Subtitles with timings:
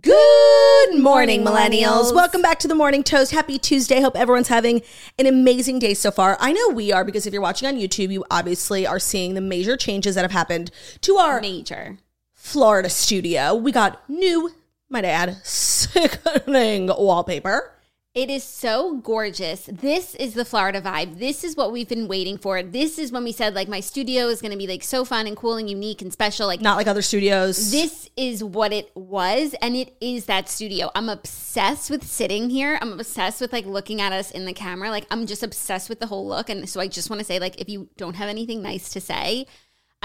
[0.00, 2.14] Good morning, millennials.
[2.14, 3.30] Welcome back to the Morning Toast.
[3.30, 4.02] Happy Tuesday.
[4.02, 4.82] Hope everyone's having
[5.18, 6.36] an amazing day so far.
[6.38, 9.40] I know we are because if you're watching on YouTube, you obviously are seeing the
[9.40, 10.70] major changes that have happened
[11.02, 11.96] to our Major.
[12.34, 13.54] Florida studio.
[13.54, 14.50] We got new,
[14.90, 17.72] might I add, sickening wallpaper.
[18.16, 19.68] It is so gorgeous.
[19.70, 21.18] This is the Florida vibe.
[21.18, 22.62] This is what we've been waiting for.
[22.62, 25.26] This is when we said like my studio is going to be like so fun
[25.26, 26.46] and cool and unique and special.
[26.46, 27.70] Like Not like other studios.
[27.70, 30.90] this is what it was and it is that studio.
[30.94, 32.78] I'm obsessed with sitting here.
[32.80, 34.88] I'm obsessed with like looking at us in the camera.
[34.88, 37.38] Like I'm just obsessed with the whole look and so I just want to say
[37.38, 39.46] like if you don't have anything nice to say,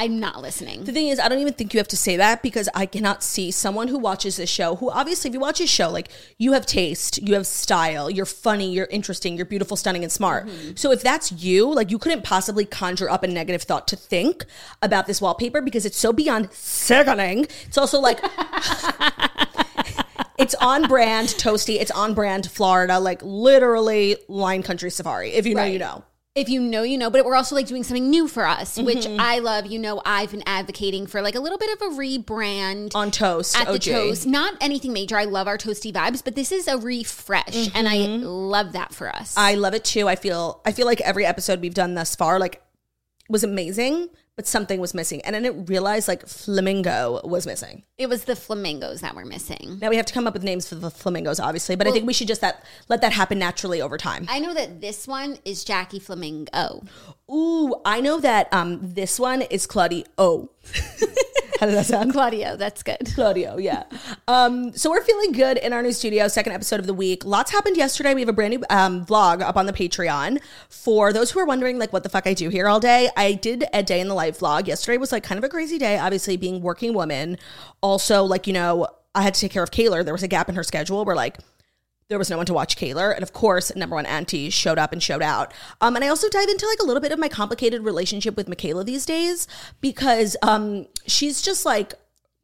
[0.01, 0.83] I'm not listening.
[0.83, 3.21] The thing is, I don't even think you have to say that because I cannot
[3.21, 6.53] see someone who watches this show, who obviously, if you watch this show, like you
[6.53, 10.47] have taste, you have style, you're funny, you're interesting, you're beautiful, stunning, and smart.
[10.47, 10.71] Mm-hmm.
[10.75, 14.43] So if that's you, like you couldn't possibly conjure up a negative thought to think
[14.81, 17.45] about this wallpaper because it's so beyond sickening.
[17.67, 18.19] It's also like.
[20.37, 21.79] It's on brand toasty.
[21.79, 25.33] It's on brand Florida, like literally Lion Country Safari.
[25.33, 26.03] If you know, you know.
[26.33, 28.99] If you know, you know, but we're also like doing something new for us, which
[28.99, 29.19] Mm-hmm.
[29.19, 29.65] I love.
[29.65, 33.57] You know, I've been advocating for like a little bit of a rebrand On toast,
[33.57, 34.25] at the toast.
[34.25, 35.17] Not anything major.
[35.17, 39.09] I love our toasty vibes, but this is a refresh, and I love that for
[39.09, 39.31] us.
[39.31, 39.39] Mm-hmm.
[39.39, 40.07] I love it too.
[40.07, 42.61] I feel I feel like every episode we've done thus far like
[43.27, 45.21] was amazing, but something was missing.
[45.21, 47.83] And I didn't realize like flamingo was missing.
[47.97, 49.77] it was the flamingos that were missing.
[49.81, 52.07] Now we have to come up with names for the flamingos, obviously, but I think
[52.07, 54.25] we should just that let that happen naturally over time.
[54.29, 56.83] I know that this one is Jackie Flamingo.
[57.31, 60.03] Ooh, I know that um this one is Claudio.
[61.61, 62.11] How does that sound?
[62.13, 63.11] Claudio, that's good.
[63.13, 63.83] Claudio, yeah.
[64.27, 67.23] Um, so we're feeling good in our new studio, second episode of the week.
[67.23, 68.15] Lots happened yesterday.
[68.15, 70.41] We have a brand new um, vlog up on the Patreon.
[70.69, 73.33] For those who are wondering, like, what the fuck I do here all day, I
[73.33, 74.65] did a day in the life vlog.
[74.65, 77.37] Yesterday was like kind of a crazy day, obviously being working woman.
[77.81, 80.03] Also, like, you know, I had to take care of Kayla.
[80.03, 81.37] There was a gap in her schedule where like
[82.11, 83.13] there was no one to watch Kaylor.
[83.13, 85.53] And of course, number one auntie showed up and showed out.
[85.79, 88.49] Um, and I also dive into like a little bit of my complicated relationship with
[88.49, 89.47] Michaela these days
[89.79, 91.93] because um, she's just like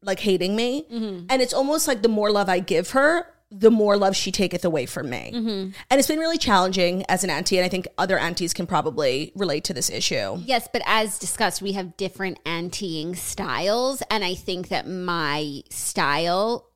[0.01, 0.85] like hating me.
[1.29, 4.63] And it's almost like the more love I give her, the more love she taketh
[4.63, 5.31] away from me.
[5.33, 7.57] And it's been really challenging as an auntie.
[7.57, 10.37] And I think other aunties can probably relate to this issue.
[10.45, 16.69] Yes, but as discussed, we have different anteing styles, and I think that my style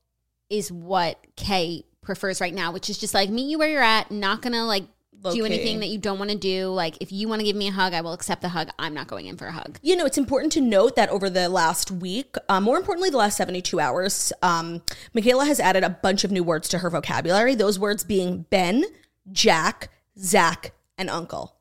[0.50, 4.12] is what Kay prefers right now, which is just like meet you where you're at,
[4.12, 5.46] not gonna like do Low-key.
[5.46, 6.68] anything that you don't want to do.
[6.68, 8.70] Like if you want to give me a hug, I will accept the hug.
[8.80, 9.78] I'm not going in for a hug.
[9.82, 13.18] You know, it's important to note that over the last week, uh, more importantly, the
[13.18, 14.82] last 72 hours, um,
[15.14, 17.54] Michaela has added a bunch of new words to her vocabulary.
[17.56, 18.84] Those words being Ben,
[19.32, 21.56] Jack, Zach, and Uncle.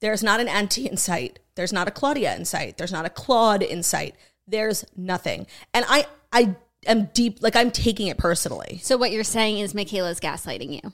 [0.00, 1.38] There's not an auntie in sight.
[1.54, 2.76] There's not a Claudia in sight.
[2.76, 4.16] There's not a Claude in sight.
[4.46, 5.46] There's nothing.
[5.72, 8.80] And I, I am deep, like I'm taking it personally.
[8.82, 10.92] So what you're saying is Michaela's gaslighting you.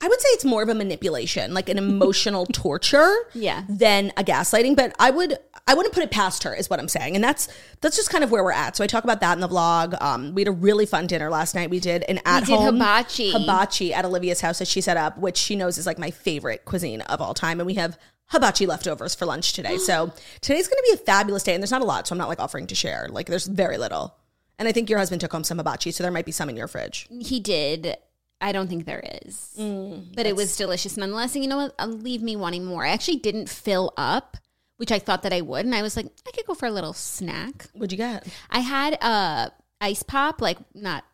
[0.00, 3.62] I would say it's more of a manipulation, like an emotional torture, Yeah.
[3.70, 4.76] than a gaslighting.
[4.76, 7.48] But I would, I wouldn't put it past her, is what I'm saying, and that's
[7.80, 8.76] that's just kind of where we're at.
[8.76, 9.98] So I talk about that in the vlog.
[10.02, 11.70] Um, we had a really fun dinner last night.
[11.70, 13.30] We did an at home hibachi.
[13.32, 16.66] hibachi at Olivia's house that she set up, which she knows is like my favorite
[16.66, 17.98] cuisine of all time, and we have
[18.28, 19.78] hibachi leftovers for lunch today.
[19.78, 22.18] so today's going to be a fabulous day, and there's not a lot, so I'm
[22.18, 23.08] not like offering to share.
[23.10, 24.14] Like there's very little.
[24.58, 26.56] And I think your husband took home some hibachi, so there might be some in
[26.56, 27.08] your fridge.
[27.20, 27.96] He did.
[28.40, 29.52] I don't think there is.
[30.14, 31.34] but it was delicious nonetheless.
[31.34, 31.74] And you know what?
[31.78, 32.84] Uh, leave me wanting more.
[32.84, 34.36] I actually didn't fill up,
[34.76, 35.64] which I thought that I would.
[35.64, 37.66] And I was like, I could go for a little snack.
[37.72, 38.26] What'd you get?
[38.50, 41.04] I had a ice pop, like not,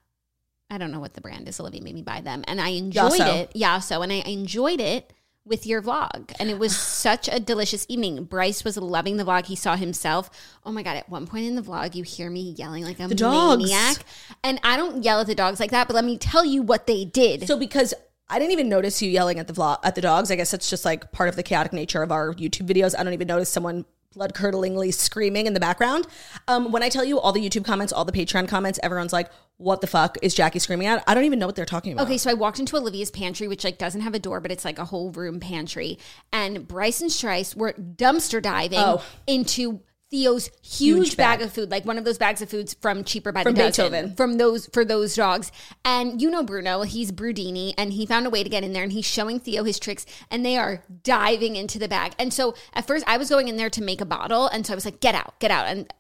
[0.71, 1.61] I don't know what the brand is.
[1.61, 2.43] Olivia made me buy them.
[2.49, 3.79] And I enjoyed Yasso.
[3.79, 3.83] it.
[3.85, 5.13] so And I enjoyed it
[5.51, 6.33] with your vlog.
[6.41, 8.25] And it was such a delicious evening.
[8.25, 9.45] Bryce was loving the vlog.
[9.47, 10.31] He saw himself.
[10.65, 13.09] Oh my God, at one point in the vlog, you hear me yelling like a
[13.09, 13.63] The dogs.
[13.63, 13.99] maniac.
[14.43, 16.87] And I don't yell at the dogs like that, but let me tell you what
[16.87, 17.47] they did.
[17.47, 17.93] So because
[18.31, 20.31] I didn't even notice you yelling at the vlog at the dogs.
[20.31, 22.95] I guess that's just like part of the chaotic nature of our YouTube videos.
[22.99, 26.05] I don't even notice someone blood curdlingly screaming in the background.
[26.49, 29.31] Um, when I tell you all the YouTube comments, all the Patreon comments, everyone's like,
[29.57, 32.07] "What the fuck is Jackie screaming at?" I don't even know what they're talking about.
[32.07, 34.65] Okay, so I walked into Olivia's pantry, which like doesn't have a door, but it's
[34.65, 35.97] like a whole room pantry.
[36.33, 39.01] And Bryce and Strice were dumpster diving Oh.
[39.29, 39.81] into
[40.11, 41.39] Theo's huge, Huge bag.
[41.39, 41.47] bag.
[41.47, 43.93] of food, like one of those bags of foods from Cheaper by From the Dozen,
[43.93, 44.17] Beethoven.
[44.17, 45.53] from those for those dogs.
[45.85, 48.83] And you know Bruno, he's Brudini, and he found a way to get in there,
[48.83, 52.13] and he's showing Theo his tricks, and they are diving into the bag.
[52.19, 54.73] And so at first, I was going in there to make a bottle, and so
[54.73, 55.93] I was like, "Get out, get out!" And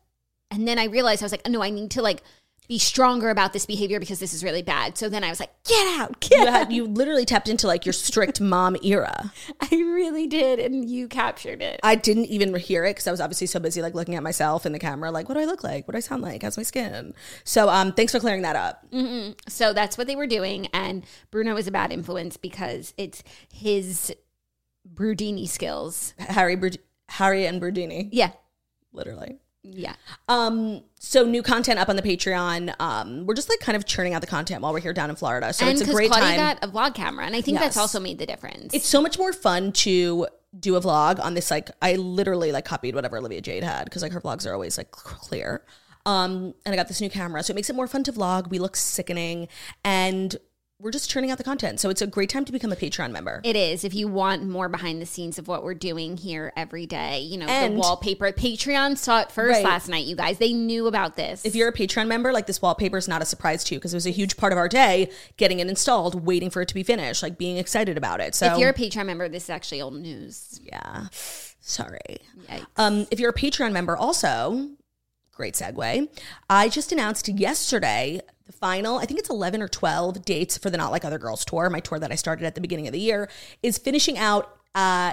[0.50, 2.22] and then I realized I was like, oh, "No, I need to like."
[2.70, 4.96] Be stronger about this behavior because this is really bad.
[4.96, 7.66] So then I was like, "Get out, get you, out!" had, you literally tapped into
[7.66, 9.32] like your strict mom era.
[9.60, 11.80] I really did, and you captured it.
[11.82, 14.66] I didn't even hear it because I was obviously so busy like looking at myself
[14.66, 15.88] in the camera, like what do I look like?
[15.88, 16.44] What do I sound like?
[16.44, 17.12] How's my skin?
[17.42, 18.86] So um, thanks for clearing that up.
[19.48, 24.14] So that's what they were doing, and Bruno is a bad influence because it's his
[24.94, 26.14] Brudini skills.
[26.20, 26.78] Harry, Brud-
[27.08, 28.30] Harry and Brudini, Yeah,
[28.92, 29.40] literally.
[29.62, 29.94] Yeah.
[30.28, 32.74] Um, so new content up on the Patreon.
[32.80, 35.16] Um, we're just like kind of churning out the content while we're here down in
[35.16, 35.52] Florida.
[35.52, 36.36] So and it's a great Claudia time.
[36.36, 38.74] got a vlog camera, and I think that's also made the difference.
[38.74, 40.26] it's so much more fun to
[40.58, 41.50] do a vlog on this.
[41.50, 44.78] Like I literally like copied whatever Olivia Jade had because like her vlogs are always
[44.78, 45.62] like clear.
[46.06, 48.48] Um, and I got this new camera, so it makes it more fun to vlog.
[48.48, 49.48] We look sickening,
[49.84, 50.36] and
[50.80, 51.78] we're just churning out the content.
[51.78, 53.40] So it's a great time to become a Patreon member.
[53.44, 53.84] It is.
[53.84, 57.36] If you want more behind the scenes of what we're doing here every day, you
[57.36, 58.32] know, And- the wallpaper.
[58.32, 59.64] Patreon saw it first Right.
[59.64, 60.38] last night, you guys.
[60.38, 61.44] They knew about this.
[61.44, 63.92] if you're a Patreon member, like this wallpaper is not a surprise to you because
[63.92, 66.74] it was a huge part of our day getting it installed, waiting for it to
[66.74, 68.34] be finished, like being excited about it.
[68.34, 70.60] So if you're a Patreon member, this is actually old news.
[70.64, 71.08] yeah,
[71.60, 72.18] sorry.
[72.48, 72.64] Yikes.
[72.76, 74.70] Um, if you're a Patreon member, also,
[75.32, 76.08] great segue.
[76.48, 78.20] I just announced yesterday
[78.50, 81.44] the final, I think it's 11 or 12 dates for the Not Like Other Girls
[81.44, 81.70] tour.
[81.70, 83.28] My tour that I started at the beginning of the year
[83.62, 85.12] is finishing out uh,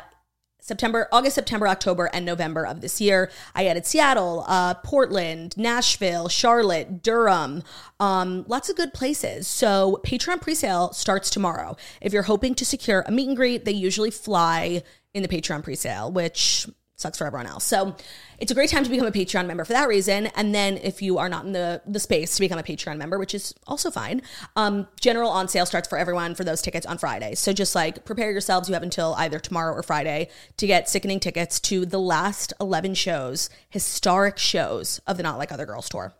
[0.59, 3.31] September, August, September, October, and November of this year.
[3.53, 7.63] I added Seattle, uh, Portland, Nashville, Charlotte, Durham,
[7.99, 9.47] um, lots of good places.
[9.47, 11.77] So Patreon presale starts tomorrow.
[12.01, 14.81] If you're hoping to secure a meet and greet, they usually fly
[15.13, 17.63] in the Patreon presale, which sucks for everyone else.
[17.63, 17.95] So
[18.39, 20.27] it's a great time to become a Patreon member for that reason.
[20.35, 23.19] And then if you are not in the the space to become a Patreon member,
[23.19, 24.23] which is also fine,
[24.55, 27.35] um, general on sale starts for everyone for those tickets on Friday.
[27.35, 28.67] So just like prepare yourselves.
[28.67, 32.95] You have until either tomorrow or Friday to get sickening tickets to the last eleven
[32.95, 36.13] shows, historic shows of the Not Like Other Girls tour.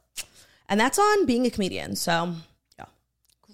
[0.69, 1.95] And that's on being a comedian.
[1.95, 2.35] So.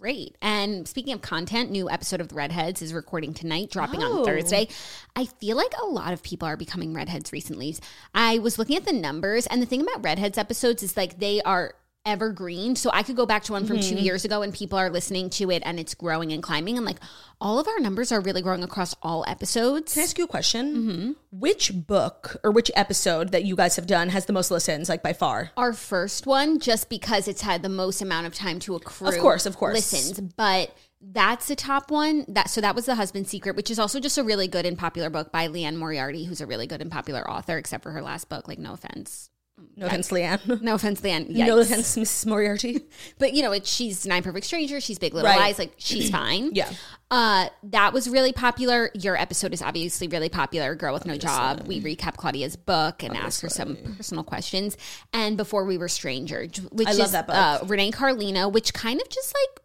[0.03, 0.35] Great.
[0.41, 4.19] And speaking of content, new episode of the Redheads is recording tonight, dropping Oh.
[4.19, 4.67] on Thursday.
[5.15, 7.77] I feel like a lot of people are becoming Redheads recently.
[8.13, 11.41] I was looking at the numbers, and the thing about Redheads episodes is like they
[11.44, 12.75] are evergreen.
[12.75, 14.03] So I could go back to one from two Mm-hmm.
[14.03, 16.77] years ago and people are listening to it and it's growing and climbing.
[16.77, 16.97] And like
[17.39, 19.94] all of our numbers are really growing across all episodes.
[19.94, 20.75] Can I ask you a question?
[20.75, 21.11] Mm-hmm.
[21.31, 25.01] Which book or which episode that you guys have done has the most listens, like
[25.03, 25.51] by far?
[25.57, 29.07] our first one just because it's had the most amount of time to accrue.
[29.07, 29.73] Of course, of course.
[29.75, 32.25] Listens, but that's the top one.
[32.29, 34.77] That so that was the husband's secret, which is also just a really good and
[34.77, 38.01] popular book by Liane Moriarty, who's a really good and popular author, except for her
[38.01, 38.47] last book.
[38.47, 39.29] Like, no offense,
[39.75, 40.39] No offense, Liane.
[40.62, 41.27] no offense, Liane.
[41.29, 42.25] No offense, Mrs.
[42.25, 42.82] Moriarty.
[43.17, 44.84] but you know, it's she's Nine Perfect Strangers.
[44.84, 45.39] She's Big Little Right.
[45.39, 45.60] Lies.
[45.60, 46.51] Like, she's fine.
[46.53, 46.72] Yeah.
[47.12, 48.89] Uh, that was really popular.
[48.96, 50.74] Your episode is obviously really popular.
[50.75, 51.67] Girl with No Job.
[51.67, 54.77] We recap Claudia's book and ask her some personal questions.
[55.13, 57.36] And before we were strangers, which I is love that book.
[57.36, 59.62] Uh, Renee Carlino, which kind of just like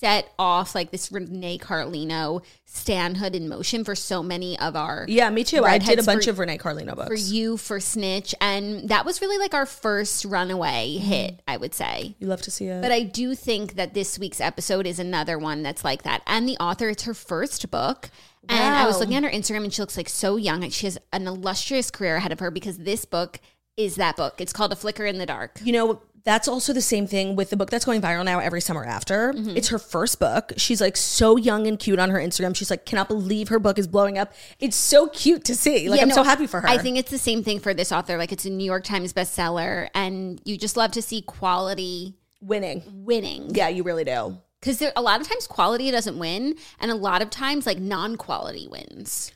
[0.00, 5.28] set off like this Renee Carlino standhood in motion for so many of our Yeah,
[5.30, 5.64] me too.
[5.64, 7.08] I did a bunch for- of Renee Carlino books.
[7.08, 11.06] for you for Snitch, and that was really like our first runaway Mm-hmm.
[11.08, 12.14] hit, I would say.
[12.18, 12.80] you love to see it.
[12.82, 16.22] But I do think that this week's episode is another one that's like that.
[16.26, 18.10] And the author, it's her first book.
[18.48, 20.62] And I was looking at her Instagram and she looks like so young.
[20.64, 23.40] and She has an illustrious career ahead of her because this book
[23.76, 24.40] is that book.
[24.40, 25.58] It's called A Flicker in the Dark.
[25.62, 28.60] you know, that's also the same thing with the book that's going viral now every
[28.60, 29.32] summer after.
[29.32, 29.56] Mm-hmm.
[29.56, 30.52] It's her first book.
[30.56, 32.54] She's like so young and cute on her Instagram.
[32.56, 34.32] She's like, cannot believe her book is blowing up.
[34.58, 35.88] It's so cute to see.
[35.88, 36.68] Like, Yeah, I'm no, so happy for her.
[36.68, 38.16] I think it's the same thing for this author.
[38.18, 42.82] Like it's a New York Times bestseller, and you just love to see quality winning.
[42.86, 43.54] winning.
[43.54, 44.38] Yeah, you really do.
[44.60, 48.16] Because a lot of times quality doesn't win, and a lot of times like non
[48.16, 49.32] quality wins.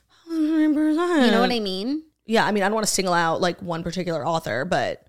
[1.27, 2.03] You know what I mean?
[2.27, 5.07] Yeah, I mean, I don't want to single out like one particular author, but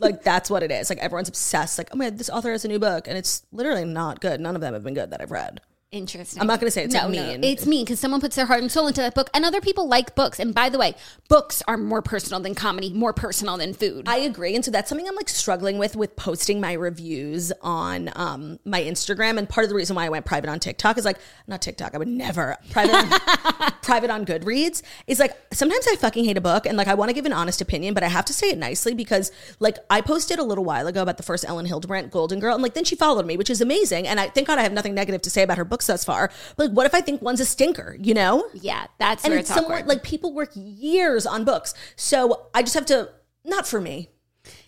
[0.00, 0.90] like that's what it is.
[0.90, 1.78] Like everyone's obsessed.
[1.78, 4.40] Like, oh my, god, this author has a new book, and it's literally not good.
[4.40, 5.60] None of them have been good that I've read.
[5.90, 6.42] Interesting.
[6.42, 7.42] I'm not gonna say it's, like, mean.
[7.42, 9.88] it's mean because someone puts their heart and soul into that book, and other people
[9.88, 10.38] like books.
[10.38, 10.94] And by the way,
[11.28, 14.06] books are more personal than comedy, more personal than food.
[14.06, 14.54] I agree.
[14.54, 18.82] And so that's something I'm like struggling with with posting my reviews on um, my
[18.82, 19.38] Instagram.
[19.38, 21.16] And part of the reason why I went private on TikTok is like,
[21.46, 26.26] not TikTok, I would never private on, private on Goodreads is like sometimes I fucking
[26.26, 28.26] hate a book and like I want to give an honest opinion, but I have
[28.26, 31.46] to say it nicely because like I posted a little while ago about the first
[31.48, 32.52] Elin Hilderbrand Golden Girl.
[32.52, 34.06] And like then she followed me, which is amazing.
[34.06, 36.30] And I thank God I have nothing negative to say about her books thus far.
[36.56, 38.44] But like, what if I think one's a stinker, you know?
[38.52, 41.72] yeah, that's and it's it's somewhat like people work years on books.
[41.96, 43.10] So I just have to,
[43.44, 44.10] not for me,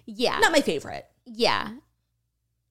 [0.07, 1.07] yeah, not my favorite.
[1.26, 1.71] yeah,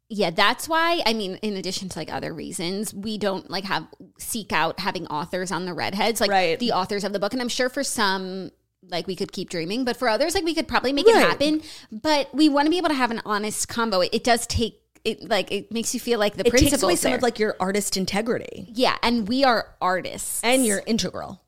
[0.10, 0.30] yeah.
[0.32, 1.02] That's why.
[1.06, 3.86] I mean, in addition to like other reasons, we don't like have
[4.18, 6.58] seek out having authors on the redheads, like Right.
[6.60, 7.34] the authors of the book.
[7.34, 8.52] And I'm sure for some.
[8.92, 11.62] Like we could keep dreaming, but for others, like we could probably make it happen.
[11.92, 14.00] But we want to be able to have an honest combo.
[14.02, 16.96] It, it does take it, like it makes you feel like the It takes away
[16.96, 17.18] some there.
[17.18, 21.42] of like your artist integrity yeah, and we are artists and you're integral.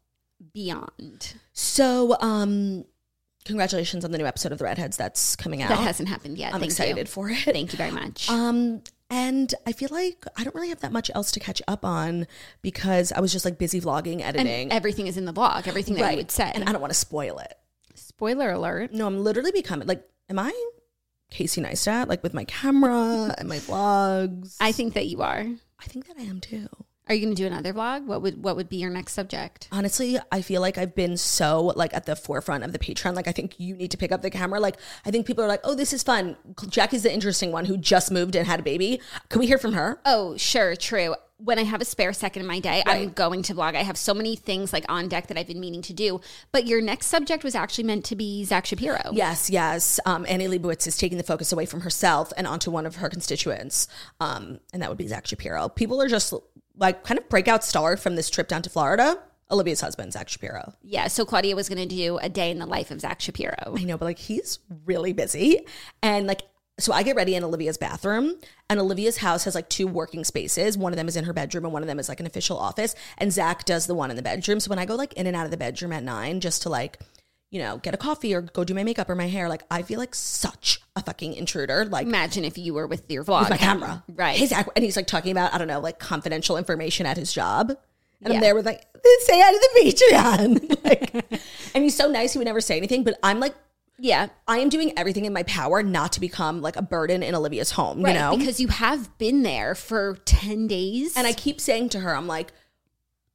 [0.53, 1.33] beyond.
[1.53, 2.85] So, um,
[3.45, 5.69] congratulations on the new episode of The Redheads that's coming out.
[5.69, 6.53] That hasn't happened yet.
[6.53, 7.11] I'm Thank excited you.
[7.11, 7.37] for it.
[7.39, 8.29] Thank you very much.
[8.29, 11.83] Um, and I feel like I don't really have that much else to catch up
[11.83, 12.27] on
[12.61, 14.71] because I was just like busy vlogging, and editing.
[14.71, 15.67] everything is in the vlog.
[15.67, 16.49] Everything that you would say.
[16.53, 17.53] And I don't want to spoil it.
[17.93, 18.93] Spoiler alert.
[18.93, 20.51] No, I'm literally becoming like, am I
[21.31, 22.07] Casey Neistat?
[22.07, 24.57] Like with my camera and my vlogs?
[24.59, 25.45] I think that you are.
[25.79, 26.67] I think that I am too.
[27.09, 28.05] Are you going to do another vlog?
[28.05, 29.67] What would what would be your next subject?
[29.71, 33.15] Honestly, I feel like I've been so like at the forefront of the Patreon.
[33.15, 34.59] Like I think you need to pick up the camera.
[34.59, 36.37] Like I think people are like, "Oh, this is fun."
[36.69, 39.01] Jackie's the interesting one who just moved and had a baby.
[39.29, 39.99] Can we hear from her?
[40.05, 41.15] Oh, sure, true.
[41.43, 43.75] When I have a spare second in my day, I'm going to vlog.
[43.75, 46.21] I have so many things like on deck that I've been meaning to do.
[46.51, 49.11] But your next subject was actually meant to be Zach Shapiro.
[49.11, 49.99] Yes, yes.
[50.05, 53.09] Um, Annie Leibovitz is taking the focus away from herself and onto one of her
[53.09, 53.87] constituents,
[54.19, 55.69] um, and that would be Zach Shapiro.
[55.69, 56.33] People are just
[56.77, 59.17] like kind of breakout star from this trip down to Florida.
[59.51, 60.73] Olivia's husband, Zach Shapiro.
[60.81, 61.07] Yeah.
[61.07, 63.75] So Claudia was going to do a day in the life of Zach Shapiro.
[63.77, 65.65] I know, but like he's really busy.
[66.01, 66.43] And like,
[66.81, 68.35] so I get ready in Olivia's bathroom,
[68.69, 70.77] and Olivia's house has like two working spaces.
[70.77, 72.57] One of them is in her bedroom, and one of them is like an official
[72.57, 72.95] office.
[73.17, 74.59] And Zach does the one in the bedroom.
[74.59, 76.69] So when I go like in and out of the bedroom at nine, just to
[76.69, 76.99] like,
[77.51, 79.81] you know, get a coffee or go do my makeup or my hair, like I
[79.81, 81.85] feel like such a fucking intruder.
[81.85, 83.41] Like, Imagine if you were with your vlog.
[83.41, 84.03] with my camera.
[84.15, 84.37] Right.
[84.37, 84.67] Hey, Zach.
[84.75, 87.71] And he's like talking about, I don't know, like confidential information at his job.
[88.23, 88.35] And Yeah.
[88.35, 88.85] I'm there with like,
[89.23, 90.83] say hi to the Patreon.
[90.85, 91.41] like,
[91.75, 92.31] and he's so nice.
[92.33, 93.55] He would never say anything, but I'm like,
[94.01, 94.27] yeah.
[94.47, 97.71] I am doing everything in my power not to become like a burden in Olivia's
[97.71, 98.13] home, Right.
[98.13, 98.35] you know?
[98.35, 101.15] Because you have been there for 10 days.
[101.15, 102.51] and I keep saying to her, I'm like,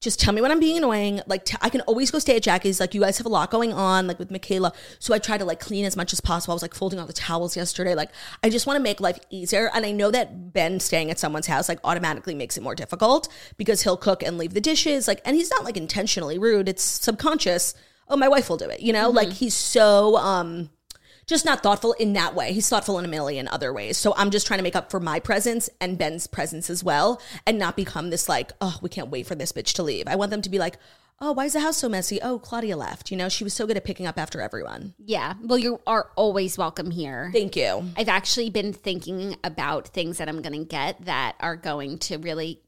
[0.03, 1.23] just tell me when I'm being annoying.
[1.27, 2.81] Like, t- I can always go stay at Jackie's.
[2.81, 4.73] Like, you guys have a lot going on, like with Michaela.
[4.99, 6.53] So I try to like clean as much as possible.
[6.53, 7.95] I was like folding all the towels yesterday.
[7.95, 8.11] Like,
[8.43, 9.71] I just want to make life easier.
[9.73, 13.29] And I know that Ben staying at someone's house like automatically makes it more difficult
[13.57, 15.09] because he'll cook and leave the dishes.
[15.09, 16.69] Like, and he's not like intentionally rude.
[16.69, 17.75] It's subconscious.
[18.09, 18.81] Oh, my wife will do it.
[18.81, 20.71] You know, like he's so um
[21.27, 22.53] just not thoughtful in that way.
[22.53, 23.97] He's thoughtful in a million other ways.
[23.99, 27.21] So I'm just trying to make up for my presence and Ben's presence as well
[27.47, 30.07] and not become this like, oh, we can't wait for this bitch to leave.
[30.07, 30.79] I want them to be like,
[31.21, 32.21] oh, why is the house so messy?
[32.23, 33.11] Oh, Claudia left.
[33.11, 34.95] You know, she was so good at picking up after everyone.
[35.05, 35.35] yeah.
[35.43, 37.31] Well, you are always welcome here.
[37.33, 37.91] Thank you.
[37.97, 42.19] I've actually been thinking about things that I'm going to get that are going to
[42.19, 42.61] really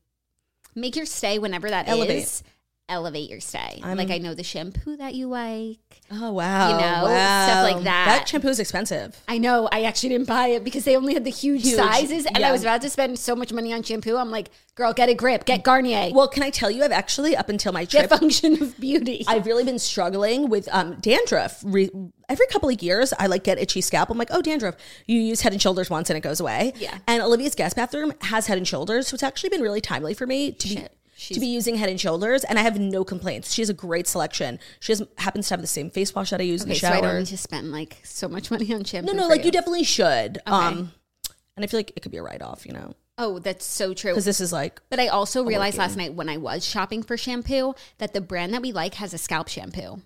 [0.75, 2.43] make your stay, whenever that that is,
[2.89, 3.29] Elevate.
[3.29, 3.81] your stay.
[3.83, 5.79] I'm, like I know the shampoo that you like.
[6.11, 6.71] Oh, wow.
[6.71, 7.47] You know, wow.
[7.47, 8.05] stuff like that.
[8.07, 9.21] That shampoo is expensive.
[9.29, 9.69] I know.
[9.71, 12.49] I actually didn't buy it because they only had the huge, Huge, sizes, and yeah.
[12.49, 14.17] I was about to spend so much money on shampoo.
[14.17, 17.37] I'm like, girl, get a grip, get Garnier, Well, can I tell you, I've actually,
[17.37, 19.25] up until my trip, function of beauty.
[19.29, 21.61] I've really been struggling with um, dandruff.
[21.65, 21.91] Re-
[22.29, 24.09] every couple of years, I like get itchy scalp.
[24.09, 24.77] I'm like, oh, dandruff.
[25.07, 26.73] You use Head and Shoulders once and it goes away.
[26.77, 26.97] Yeah.
[27.07, 30.27] And Olivia's guest bathroom has Head and Shoulders, so it's actually been really timely for
[30.27, 30.87] me to be
[31.21, 31.35] Shit.
[31.35, 33.53] to be using Head and Shoulders, and I have no complaints.
[33.53, 34.61] She has a great selection.
[34.79, 36.87] She has, happens to have the same face wash that I use in okay, the
[36.87, 39.13] so I don't need to spend like so much money on shampoo.
[39.13, 39.51] no, no, like you.
[39.51, 40.39] definitely should.
[40.47, 40.93] Um,
[41.57, 43.95] and I feel like it could be a write off, you know, Oh, that's so
[43.95, 44.13] true.
[44.13, 47.17] because this is like But I also realized last night when I was shopping for
[47.17, 50.01] shampoo that the brand that we like has a scalp shampoo.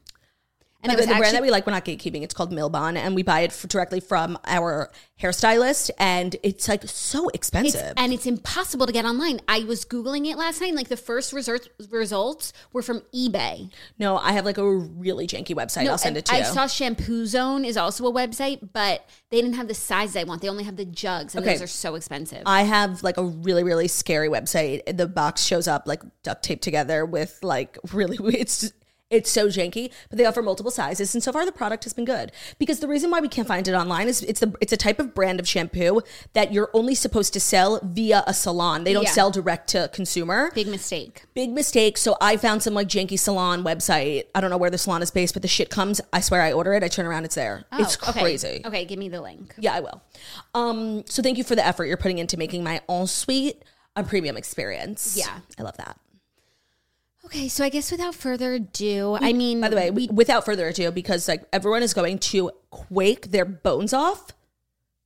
[0.83, 2.23] And And it was the brand that we like, we're not gatekeeping.
[2.23, 6.83] It's called Milbon, and we buy it f- directly from our hairstylist, and it's like
[6.89, 7.93] so it's, expensive.
[7.97, 9.41] and it's impossible to get online.
[9.47, 13.71] I was googling it last night, and like the first results results were from eBay.
[13.99, 15.89] no, I have like a really janky website.
[15.89, 16.45] I'll send it to I you.
[16.45, 20.25] I saw Shampoo Zone is also a website, but they didn't have the sizes I
[20.25, 20.43] want.
[20.43, 21.55] They only have the jugs, and Okay.
[21.55, 22.43] those are so expensive.
[22.45, 24.97] I have like a really, really scary website.
[24.97, 28.73] The box shows up like duct taped together with like really, it's
[29.13, 32.05] It's so janky, but they offer multiple sizes, and so far the product has been
[32.07, 32.33] good.
[32.59, 34.99] Because the reason why we can't find it online is it's the it's a type
[34.99, 36.01] of brand of shampoo
[36.33, 38.85] that you're only supposed to sell via a salon.
[38.85, 39.11] They don't Yeah.
[39.13, 40.51] sell direct to consumer.
[40.55, 41.25] Big mistake.
[41.35, 41.99] Big mistake.
[41.99, 44.25] So I found some like janky salon website.
[44.35, 46.01] I don't know where the salon is based, but the shit comes.
[46.13, 46.83] I swear I order it.
[46.83, 47.65] I turn around, it's there.
[47.75, 48.21] it's Oh, okay.
[48.21, 48.63] crazy.
[48.65, 49.55] Okay, give me the link.
[49.59, 50.01] Yeah, I will.
[50.55, 53.63] Um, so thank you for the effort you're putting into making my ensuite
[53.95, 55.17] a premium experience.
[55.19, 55.41] Yeah.
[55.59, 55.99] I love that.
[57.25, 60.69] Okay, so I guess without further ado, I mean, By the way, we without further
[60.69, 64.33] ado, because like everyone is going to quake their bones off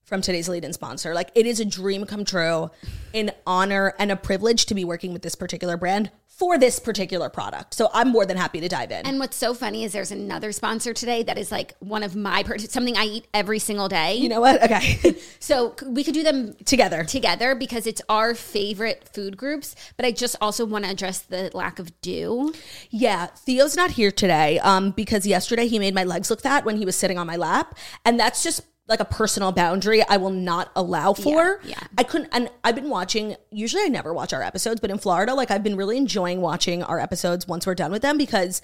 [0.03, 1.13] from today's lead-in sponsor.
[1.13, 2.71] Like it is a dream come true,
[3.13, 7.29] an honor and a privilege to be working with this particular brand for this particular
[7.29, 7.73] product.
[7.73, 9.07] So I'm more than happy to dive in.
[9.07, 12.43] And what's so funny is there's another sponsor today that is like one of my
[12.43, 14.15] per- something I eat every single day.
[14.17, 14.61] you know what?
[14.63, 15.15] Okay.
[15.39, 17.03] so we could do them Together.
[17.03, 19.75] together because it's our favorite food groups.
[19.95, 22.53] But I just also want to address the lack of dew.
[22.91, 26.77] Yeah, Theo's not here today um, because yesterday he made my legs look fat when
[26.77, 27.75] he was sitting on my lap.
[28.05, 31.59] And that's just like a personal boundary I will not allow for.
[31.63, 31.87] Yeah, yeah.
[31.97, 35.33] I couldn't, and I've been watching, usually I never watch our episodes, but in Florida,
[35.33, 38.61] like I've been really enjoying watching our episodes once we're done with them because.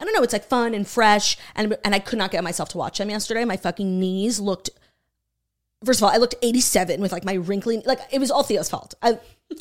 [0.00, 0.22] I don't know.
[0.24, 3.08] It's like fun and fresh, and and I could not get myself to watch them
[3.08, 3.44] yesterday.
[3.44, 4.70] My fucking knees looked.
[5.84, 8.68] First of all, I looked 87 with like my wrinkly, like it was all Theo's
[8.68, 8.94] fault.
[9.00, 9.20] I,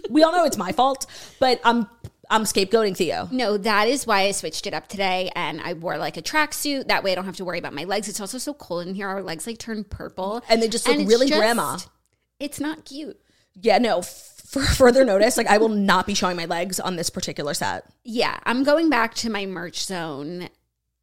[0.10, 1.06] we all know it's my fault,
[1.40, 1.88] but I'm
[2.32, 3.28] I'm scapegoating Theo.
[3.30, 6.88] No, that is why I switched it up today and I wore like a tracksuit.
[6.88, 8.08] That way I don't have to worry about my legs.
[8.08, 9.10] It's also so cold in here.
[9.10, 10.42] Our legs like turn purple.
[10.48, 11.78] And they just look really grandma.
[12.40, 13.20] It's not cute.
[13.54, 14.02] Yeah, no.
[14.02, 17.86] For further notice, like I will not be showing my legs on this particular set.
[18.06, 20.48] Yeah, I'm going back to my merch zone.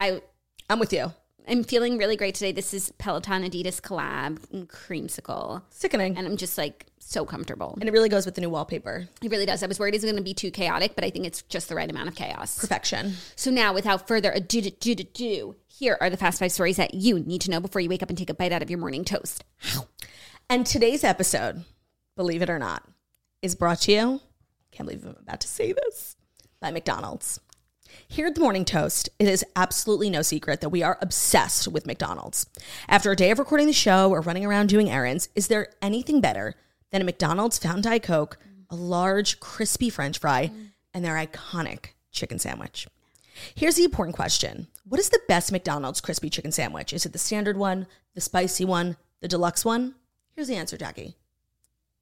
[0.00, 0.22] I
[0.70, 1.12] I'm with you.
[1.48, 2.52] I'm feeling really great today.
[2.52, 5.62] This is Peloton Adidas collab and creamsicle.
[5.70, 6.18] Sickening.
[6.18, 7.78] And I'm just like so comfortable.
[7.80, 9.08] And it really goes with the new wallpaper.
[9.22, 9.62] It really does.
[9.62, 11.74] I was worried it's going to be too chaotic, but I think it's just the
[11.74, 12.58] right amount of chaos.
[12.58, 13.14] Perfection.
[13.34, 16.76] So now, without further ado, do, do, do, do, here are the fast five stories
[16.76, 18.68] that you need to know before you wake up and take a bite out of
[18.68, 19.42] your morning toast.
[20.50, 21.64] And today's episode,
[22.14, 22.82] believe it or not,
[23.40, 24.20] is brought to you.
[24.70, 26.16] Can't believe I'm about to say this
[26.60, 27.40] by McDonald's.
[28.06, 31.86] Here at the Morning Toast, it is absolutely no secret that we are obsessed with
[31.86, 32.46] McDonald's.
[32.88, 36.20] After a day of recording the show or running around doing errands, is there anything
[36.20, 36.54] better
[36.90, 38.38] than a McDonald's Fountain Diet Coke,
[38.70, 40.50] a large, crispy French fry,
[40.94, 42.86] and their iconic chicken sandwich?
[43.54, 46.92] Here's the important question What is the best McDonald's crispy chicken sandwich?
[46.92, 49.94] Is it the standard one, the spicy one, the deluxe one?
[50.34, 51.16] Here's the answer, Jackie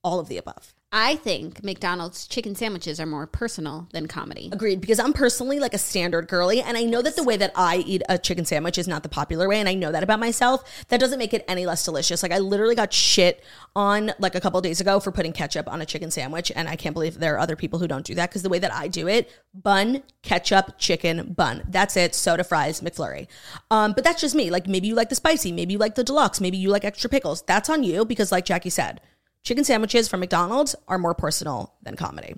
[0.06, 0.72] all of the above.
[0.92, 4.50] I think McDonald's chicken sandwiches are more personal than comedy.
[4.52, 7.52] Agreed, because I'm personally like a standard girly, and I know that the way that
[7.56, 10.20] I eat a chicken sandwich is not the popular way, and I know that about
[10.20, 10.86] myself.
[10.88, 12.22] That doesn't make it any less delicious.
[12.22, 13.42] Like I literally got shit
[13.74, 16.76] on like a couple days ago for putting ketchup on a chicken sandwich, and I
[16.76, 18.86] can't believe there are other people who don't do that because the way that I
[18.86, 21.64] do it, bun, ketchup, chicken, bun.
[21.68, 22.14] That's it.
[22.14, 23.26] Soda, fries, McFlurry.
[23.72, 24.50] Um, but that's just me.
[24.50, 27.10] Like maybe you like the spicy, maybe you like the deluxe, maybe you like extra
[27.10, 27.42] pickles.
[27.42, 29.00] That's on you because, like Jackie said,
[29.46, 32.34] chicken sandwiches from McDonald's are more personal than comedy.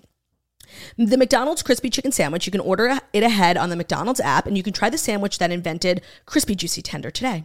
[0.99, 4.55] The McDonald's crispy chicken sandwich, you can order it ahead on the McDonald's app and
[4.55, 7.45] you can try the sandwich that invented crispy juicy tender today.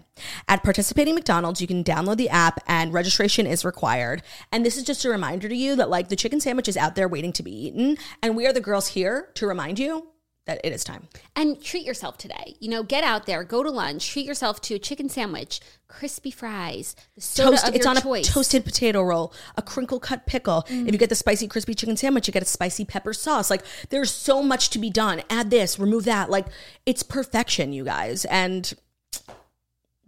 [0.49, 4.21] At participating McDonald's, you can download the app and registration is required.
[4.51, 6.95] And this is just a reminder to you that like the chicken sandwich is out
[6.95, 10.09] there waiting to be eaten and we are the girls here to remind you
[10.45, 11.07] that it is time.
[11.37, 12.57] And treat yourself today.
[12.59, 16.31] You know, get out there, go to lunch, treat yourself to a chicken sandwich, crispy
[16.31, 16.95] fries,
[17.35, 18.27] Toast, it's on choice.
[18.29, 20.65] a toasted potato roll, a crinkle cut pickle.
[20.67, 23.49] If you get the spicy crispy chicken sandwich, you get a spicy pepper sauce.
[23.49, 25.21] Like there's so much to be done.
[25.29, 26.29] Add this, remove that.
[26.29, 26.47] Like
[26.85, 28.25] it's perfection, you guys.
[28.25, 28.73] And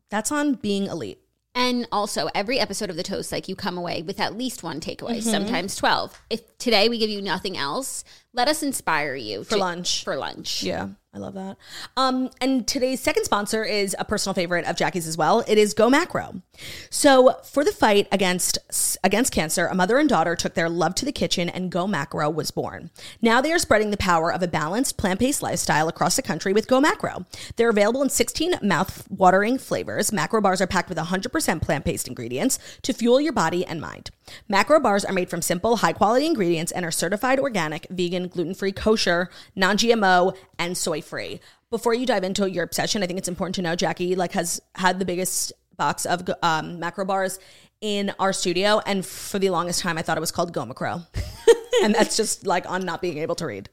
[0.10, 1.19] that's on being elite.
[1.58, 4.82] And also, every episode of the toast, like you come away with at least one
[4.82, 5.30] takeaway, Mm-hmm.
[5.30, 6.19] sometimes twelve.
[6.30, 8.04] If today we give you nothing else,
[8.36, 10.04] let us inspire you For lunch.
[10.04, 11.56] For lunch, Yeah, I love that.
[11.95, 15.43] Um, and today's second sponsor is a personal favorite of Jackie's as well.
[15.48, 16.41] It is Go Macro.
[16.89, 18.58] So for the fight against
[19.06, 22.30] against cancer, a mother and daughter took their love to the kitchen, and Go Macro
[22.30, 22.91] was born.
[23.21, 26.67] Now they are spreading the power of a balanced plant-based lifestyle across the country with
[26.67, 27.26] Go Macro.
[27.56, 30.12] They're available in 16 mouth-watering flavors.
[30.12, 34.12] Macro bars are packed with 100% plant-based ingredients to fuel your body and mind.
[34.48, 39.30] Macro bars are made from simple, high-quality ingredients and are certified organic, vegan, gluten-free, kosher,
[39.56, 41.40] non-GMO, and soy-free.
[41.70, 44.62] Before you dive into your obsession, I think it's important to know Jackie like has
[44.76, 47.40] had the biggest box of um, macro bars
[47.82, 51.02] in our studio, and for the longest time, I thought it was called Go Macro,
[51.84, 53.70] and that's just like on not being able to read.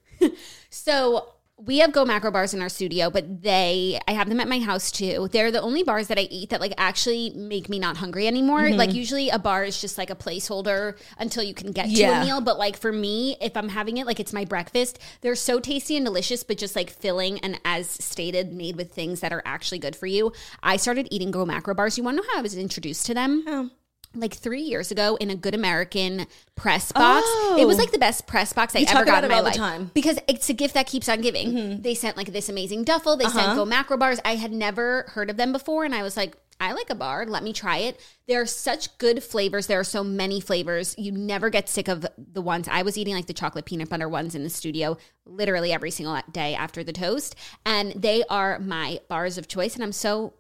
[0.71, 1.29] So
[1.65, 4.59] we have Go Macro bars in our studio, but they, I have them at my
[4.59, 5.29] house too.
[5.31, 8.63] They're the only bars that I eat that like actually make me not hungry anymore.
[8.63, 8.79] Mm-hmm.
[8.79, 12.25] Like usually a bar is just like a placeholder until you can get to a
[12.25, 12.41] meal.
[12.41, 15.97] But like for me, if I'm having it, like it's my breakfast, they're so tasty
[15.97, 19.79] and delicious, but just like filling and as stated, made with things that are actually
[19.79, 20.33] good for you.
[20.63, 21.97] I started eating Go Macro bars.
[21.97, 23.73] You want to know how I was introduced to them?
[24.15, 27.27] Like three years ago in a Good American press box.
[27.59, 27.81] It was Oh.
[27.81, 29.83] like the best press box I You ever got in it my life time.
[29.85, 29.91] Mm-hmm.
[29.95, 31.81] because it's a gift that keeps on giving.
[31.83, 33.17] They sent like this amazing duffel.
[33.17, 33.39] They Uh-huh.
[33.41, 34.21] sent Go Macro bars.
[34.25, 37.27] I had never heard of them before, and I was like, I like a bar.
[37.27, 37.99] Let me try it.
[38.29, 39.67] There are such good flavors.
[39.67, 40.95] There are so many flavors.
[40.97, 44.09] You never get sick of the ones I was eating, like the chocolate peanut butter
[44.09, 44.97] ones in the studio,
[45.27, 47.35] literally every single day after the toast.
[47.67, 50.35] And they are my bars of choice, and I'm so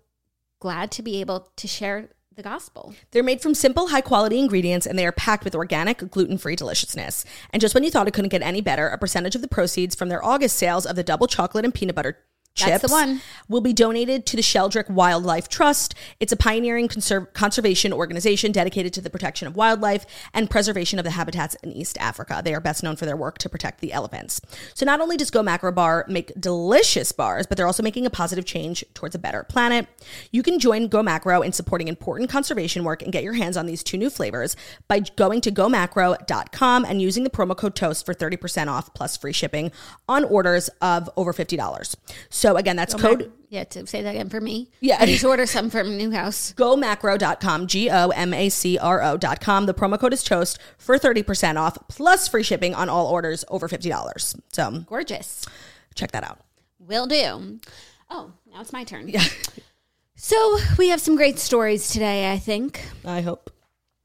[0.61, 2.95] glad to be able to share the gospel.
[3.11, 6.57] They're made from simple, high quality ingredients and they are packed with organic, gluten free
[6.57, 7.25] deliciousness.
[7.51, 9.95] And just when you thought it couldn't get any better, a percentage of the proceeds
[9.95, 12.18] from their August sales of the double chocolate and peanut butter
[12.58, 13.20] That's the one.
[13.48, 15.94] will be donated to the Sheldrick Wildlife Trust.
[16.20, 21.04] It's a pioneering conserv- conservation organization dedicated to the protection of wildlife and preservation of
[21.04, 22.42] the habitats in East Africa.
[22.44, 24.40] They are best known for their work to protect the elephants.
[24.74, 28.10] So not only does Go Macro Bar make delicious bars, but they're also making a
[28.10, 29.86] positive change towards a better planet.
[30.30, 33.66] You can join Go Macro in supporting important conservation work and get your hands on
[33.66, 34.56] these two new flavors
[34.88, 39.32] by going to gomacro.com and using the promo code TOAST for 30% off plus free
[39.32, 39.72] shipping
[40.06, 41.96] on orders of over $50.
[42.28, 44.70] So again, that's code Yeah, to say that again for me.
[44.81, 44.96] Yeah.
[45.00, 46.52] I just order some from Newhouse.
[46.57, 49.66] gomacro.com, G O M A C R O.com.
[49.66, 53.68] The promo code is TOAST for 30% off plus free shipping on all orders over
[53.68, 54.40] $50.
[54.52, 55.46] So Gorgeous.
[55.94, 56.40] check that out.
[56.78, 57.61] Will do.
[58.11, 59.09] Oh, now it's my turn.
[59.09, 59.24] Yeah.
[60.16, 62.85] So we have some great stories today, I think.
[63.05, 63.50] I hope.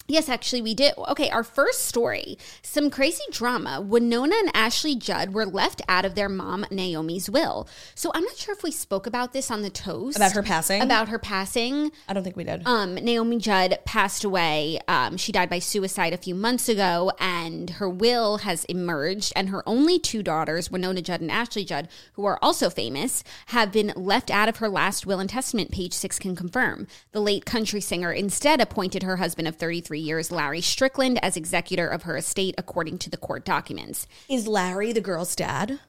[0.10, 0.94] Yes, actually, we did.
[0.98, 3.86] Okay, our first story some crazy drama.
[3.86, 7.68] Wynonna and Ashley Judd were left out of their mom Naomi's will.
[7.94, 10.16] So I'm not sure if we spoke about this on the toast.
[10.16, 10.82] About her passing?
[10.82, 11.92] About her passing.
[12.08, 12.62] I don't think we did.
[12.66, 14.80] Um, Naomi Judd passed away.
[14.88, 19.34] Um, she died by suicide a few months ago, and her will has emerged.
[19.36, 23.74] And her only two daughters, Wynonna Judd and Ashley Judd, who are also famous, have
[23.74, 25.72] been left out of her last will and testament.
[25.72, 26.88] Page six can confirm.
[27.12, 31.88] The late country singer instead appointed her husband of 33 years, Larry Strickland, as executor
[31.88, 34.08] of her estate, according to the court documents.
[34.30, 35.80] is Larry the girl's dad?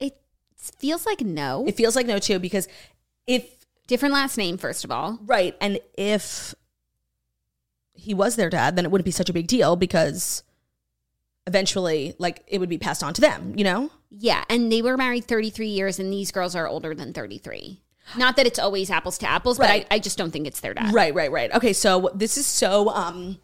[0.00, 0.16] It
[0.56, 1.64] feels like no.
[1.66, 2.68] It feels like no, too, because
[3.26, 5.18] if, Different last name, first of all.
[5.26, 6.54] right, and if
[7.94, 10.42] he was their dad, then it wouldn't be such a big deal because
[11.46, 13.90] eventually, like, it would be passed on to them, you know?
[14.10, 17.80] Yeah, and they were married 33 years, and these girls are older than 33.
[18.16, 19.86] Not that it's always apples to apples, Right.
[19.88, 20.92] but I, I just don't think it's their dad.
[20.92, 21.52] Right, right, right.
[21.54, 23.38] Okay, so this is so, um,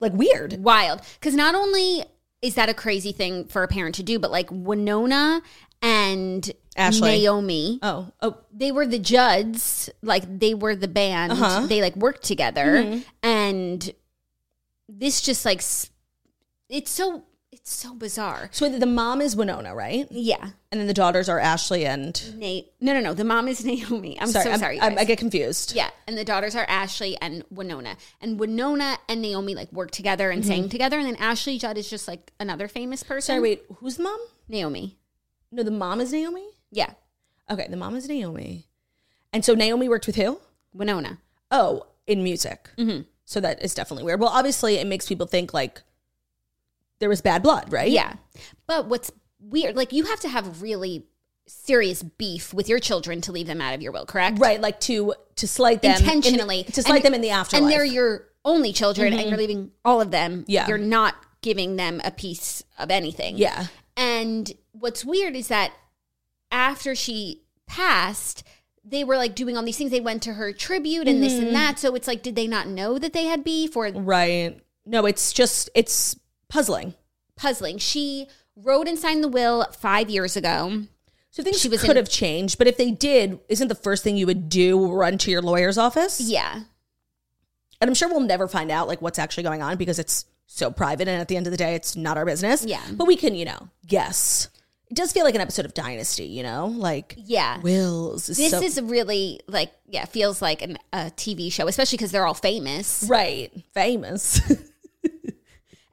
[0.00, 0.62] like, weird.
[0.62, 1.00] Wild.
[1.18, 2.04] Because not only
[2.42, 5.40] is that a crazy thing for a parent to do, but like Wynonna
[5.82, 7.10] and Ashley.
[7.20, 11.32] Naomi, Oh, oh, they were the Judds, like they were the band.
[11.32, 11.66] Uh-huh.
[11.66, 13.00] They like worked together, Mm-hmm.
[13.22, 13.90] and
[14.88, 15.62] this just like
[16.68, 17.24] it's so
[17.72, 18.48] so bizarre.
[18.52, 20.06] so the mom is Wynonna, right?
[20.10, 22.38] Yeah, And then the daughters are Ashley and.
[22.38, 22.72] Nate.
[22.80, 23.14] No, no, no.
[23.14, 24.18] The mom is Naomi.
[24.20, 24.80] I'm so I'm- sorry.
[24.80, 25.74] I'm- I get confused.
[25.74, 27.96] Yeah, and the daughters are Ashley and Wynonna.
[28.20, 31.88] And Wynonna and Naomi like work together and sang together, and then Ashley Judd is
[31.88, 33.34] just like another famous person.
[33.34, 33.40] Mm-hmm.
[33.40, 34.20] Sorry, wait, who's the mom?
[34.48, 34.98] Naomi.
[35.52, 36.46] No, the mom is Naomi?
[36.70, 36.90] Yeah,
[37.50, 38.66] Okay, the mom is Naomi.
[39.32, 40.40] And so Naomi worked with who?
[40.76, 41.18] Wynonna.
[41.50, 42.70] Oh, in music.
[42.78, 43.06] Mhm.
[43.24, 44.20] So that is definitely weird.
[44.20, 45.82] Well, obviously, it makes people think like
[47.00, 47.90] there was bad blood, right?
[47.90, 48.14] Yeah,
[48.66, 49.10] but what's
[49.40, 51.06] weird, like you have to have really
[51.46, 54.38] serious beef with your children to leave them out of your will, correct?
[54.38, 57.30] Right, like to to slight them in the- Intentionally to slight And- them in the
[57.30, 57.62] afterlife.
[57.64, 60.44] and they're your only children, and you're leaving all of them.
[60.46, 60.68] Yeah.
[60.68, 63.36] you're not giving them a piece of anything.
[63.38, 63.66] yeah.
[63.96, 65.72] And what's weird is that
[66.50, 68.42] after she passed,
[68.84, 69.90] they were like doing all these things.
[69.90, 71.46] They went to her tribute and this Mm-hmm.
[71.48, 71.78] and that.
[71.78, 74.58] So it's like, did they not know that they had beef or Right.
[74.86, 76.16] No, it's just it's
[76.50, 76.94] puzzling.
[77.36, 77.78] puzzling?
[77.78, 80.82] She wrote and signed the will five years ago.
[81.30, 84.02] So things She was could in- have changed, but if they did, isn't the first
[84.04, 86.20] thing you would do run to your lawyer's office?
[86.20, 86.62] Yeah.
[87.80, 90.70] And I'm sure we'll never find out like what's actually going on because it's so
[90.70, 92.64] private and at the end of the day it's not our business.
[92.64, 92.82] Yeah.
[92.92, 94.48] But we can, you know, guess.
[94.90, 96.66] It does feel like an episode of Dynasty, you know?
[96.66, 97.60] Like Yeah.
[97.60, 101.96] Wills is This so- is really like, yeah, feels like an, a TV show, especially
[101.96, 103.04] because they're all famous.
[103.08, 103.52] right.
[103.72, 104.40] Famous.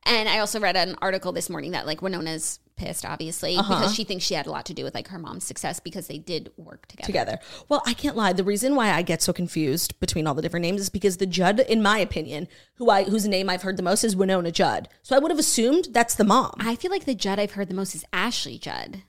[0.07, 3.79] And I also read an article this morning that like Wynonna's pissed, obviously, Uh-huh.
[3.79, 6.07] because she thinks she had a lot to do with like her mom's success because
[6.07, 7.05] they did work together.
[7.07, 7.39] together.
[7.69, 8.33] Well, I can't lie.
[8.33, 11.25] The reason why I get so confused between all the different names is because the
[11.25, 14.89] Judd, in my opinion, who I whose name I've heard the most is Wynonna Judd.
[15.01, 16.53] So I would have assumed that's the mom.
[16.59, 19.01] I feel like the Judd I've heard the most is Ashley Judd.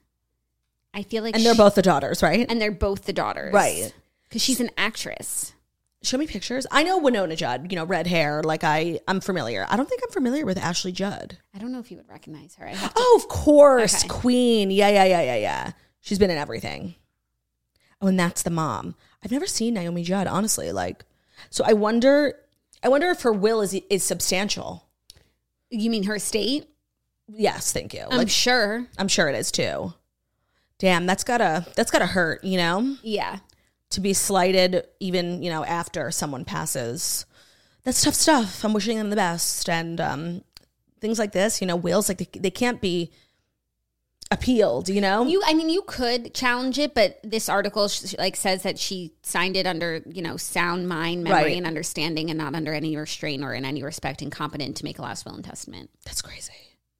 [0.94, 2.46] I feel like And they're both the daughters, right?
[2.48, 3.92] and they're both the daughters, Right.
[4.24, 5.52] Because she's an actress.
[6.02, 6.64] Show me pictures.
[6.70, 8.42] I know Wynonna Judd, you know, red hair.
[8.42, 9.66] Like I, I'm familiar.
[9.68, 11.38] I don't think I'm familiar with Ashley Judd.
[11.54, 12.66] I don't know if you would recognize her.
[12.68, 13.00] I have to.
[13.00, 14.08] Oh, of course, Okay.
[14.08, 14.70] Queen.
[14.70, 15.72] Yeah, yeah, yeah, yeah, yeah.
[16.00, 16.94] She's been in everything.
[18.00, 18.94] Oh, and that's the mom.
[19.24, 20.70] I've never seen Naomi Judd, honestly.
[20.70, 21.04] Like,
[21.50, 22.34] so I wonder,
[22.80, 24.84] I wonder if her will is is substantial.
[25.70, 26.68] You mean her estate?
[27.26, 28.06] Yes, thank you.
[28.08, 28.86] I'm like, sure.
[28.96, 29.92] I'm sure it is too.
[30.78, 33.40] Damn, that's gotta that's gotta hurt, you know, Yeah.
[33.90, 37.24] To be slighted even you know after someone passes.
[37.84, 38.64] That's tough stuff.
[38.64, 40.42] I'm wishing them the best, and um,
[41.00, 43.10] things like this, you know, wills like they, they can't be
[44.30, 45.24] appealed, you know.
[45.24, 49.56] You, I mean, you could challenge it, but this article like says that she signed
[49.56, 51.56] it under, you know, sound mind, memory, Right.
[51.56, 55.02] and understanding, and not under any restraint or in any respect incompetent to make a
[55.02, 56.52] last will and testament, That's crazy.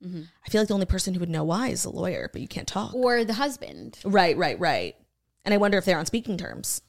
[0.03, 2.47] I feel like the only person who would know why is the lawyer, but you
[2.47, 2.95] can't talk.
[2.95, 3.99] or the husband.
[4.05, 4.95] Right, right, right.
[5.45, 6.83] And I wonder if they're on speaking terms.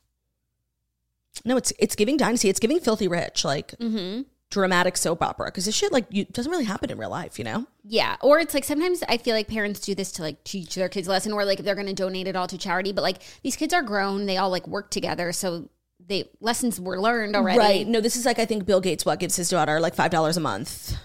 [1.46, 2.50] No, it's it's giving dynasty.
[2.50, 4.24] It's giving filthy rich, like Mm-hmm.
[4.50, 5.46] dramatic soap opera.
[5.48, 7.66] Because this shit like you doesn't really happen in real life, you know.
[7.84, 10.90] Yeah, or it's like sometimes I feel like parents do this to like teach their
[10.90, 12.92] kids a lesson, or like they're going to donate it all to charity.
[12.92, 15.70] But like these kids are grown; they all like work together, so
[16.06, 17.60] they lessons were learned already.
[17.60, 17.88] Right.
[17.88, 20.36] No, this is like I think Bill Gates what gives his daughter like five dollars
[20.36, 20.98] a month.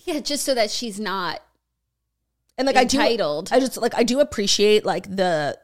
[0.00, 1.40] Yeah, just so that she's not
[2.58, 3.50] And like Entitled.
[3.52, 5.58] I do I just like I do appreciate like the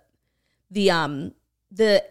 [0.74, 1.32] the um
[1.70, 2.04] the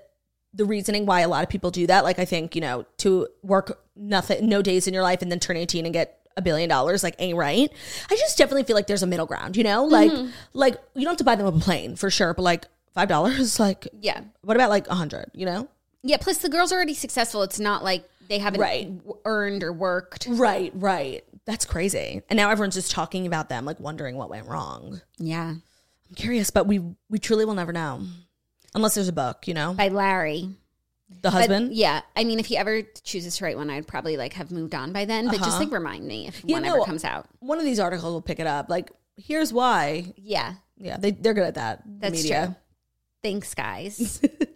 [0.54, 2.04] the reasoning why a lot of people do that.
[2.04, 5.40] Like I think, you know, to work nothing no days in your life and then
[5.40, 7.72] turn 18 and get a billion dollars like ain't right.
[8.12, 9.84] I just definitely feel like there's a middle ground, you know?
[9.86, 10.12] Like
[10.54, 13.60] like you don't have to buy them a plane for sure, but like five dollars,
[13.68, 14.22] like yeah.
[14.42, 15.68] what about like a hundred, you know?
[16.04, 17.44] Yeah, plus the girl's already successful.
[17.44, 18.92] It's not like they haven't Right.
[19.26, 20.28] earned or worked.
[20.30, 21.24] Right, right.
[21.46, 22.22] That's crazy.
[22.30, 25.02] And now everyone's just talking about them, like wondering what went wrong.
[25.18, 25.50] Yeah.
[25.50, 28.02] I'm curious, but we we truly will never know.
[28.76, 29.74] Unless there's a book, you know?
[29.74, 30.50] By Larry.
[31.10, 31.74] The But, husband?
[31.74, 32.02] yeah.
[32.16, 34.94] I mean, if he ever chooses to write one, I'd probably like have moved on
[34.94, 35.28] by then.
[35.28, 35.60] But just Uh-huh.
[35.60, 37.28] like remind me if You one ever comes out.
[37.40, 38.70] One of these articles will pick it up.
[38.70, 40.14] Like, here's why.
[40.18, 40.56] Yeah.
[40.78, 41.84] Yeah, they, they're good at that.
[41.86, 42.46] That's media.
[42.48, 42.56] true.
[43.22, 44.22] Thanks, guys.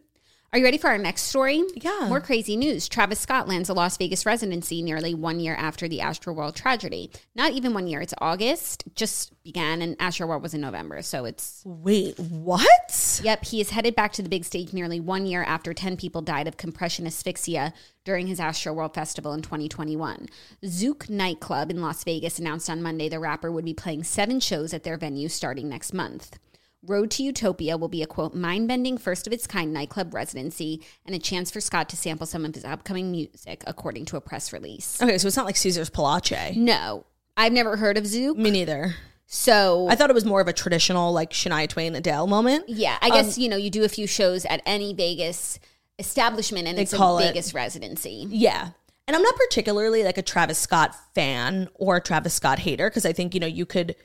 [0.57, 1.61] Are you ready for our next story?
[1.75, 2.07] Yeah.
[2.09, 2.89] More crazy news.
[2.89, 7.11] Travis Scott lands a Las Vegas residency nearly one year after the Astroworld tragedy.
[7.35, 8.01] Not even one year.
[8.01, 8.83] It's August.
[8.95, 11.03] Just began, and Astroworld was in November.
[11.03, 13.21] So it's Wait, what?
[13.23, 16.23] Yep, he is headed back to the big stage nearly one year after 10 people
[16.23, 17.71] died of compression asphyxia
[18.03, 20.25] during his Astro World Festival in 2021.
[20.63, 24.73] Zouk Nightclub in Las Vegas announced on Monday the rapper would be playing seven shows
[24.73, 26.39] at their venue starting next month.
[26.87, 30.81] Road to Utopia will be a quote, mind bending, first of its kind nightclub residency
[31.05, 34.21] and a chance for Scott to sample some of his upcoming music, according to a
[34.21, 35.01] press release.
[35.01, 36.31] Okay, so it's not like Caesar's Palace.
[36.55, 38.37] No, I've never heard of Zouk.
[38.37, 38.95] Me neither.
[39.25, 42.69] So I thought it was more of a traditional, like, Shania Twain Adele moment.
[42.69, 45.59] Yeah, I Um, guess you know you do a few shows at any Vegas
[45.99, 48.25] establishment, and it's a it- Vegas residency.
[48.29, 48.69] Yeah.
[49.05, 53.05] And I'm not particularly like a Travis Scott fan or a Travis Scott hater because
[53.05, 53.95] I think, you know, you could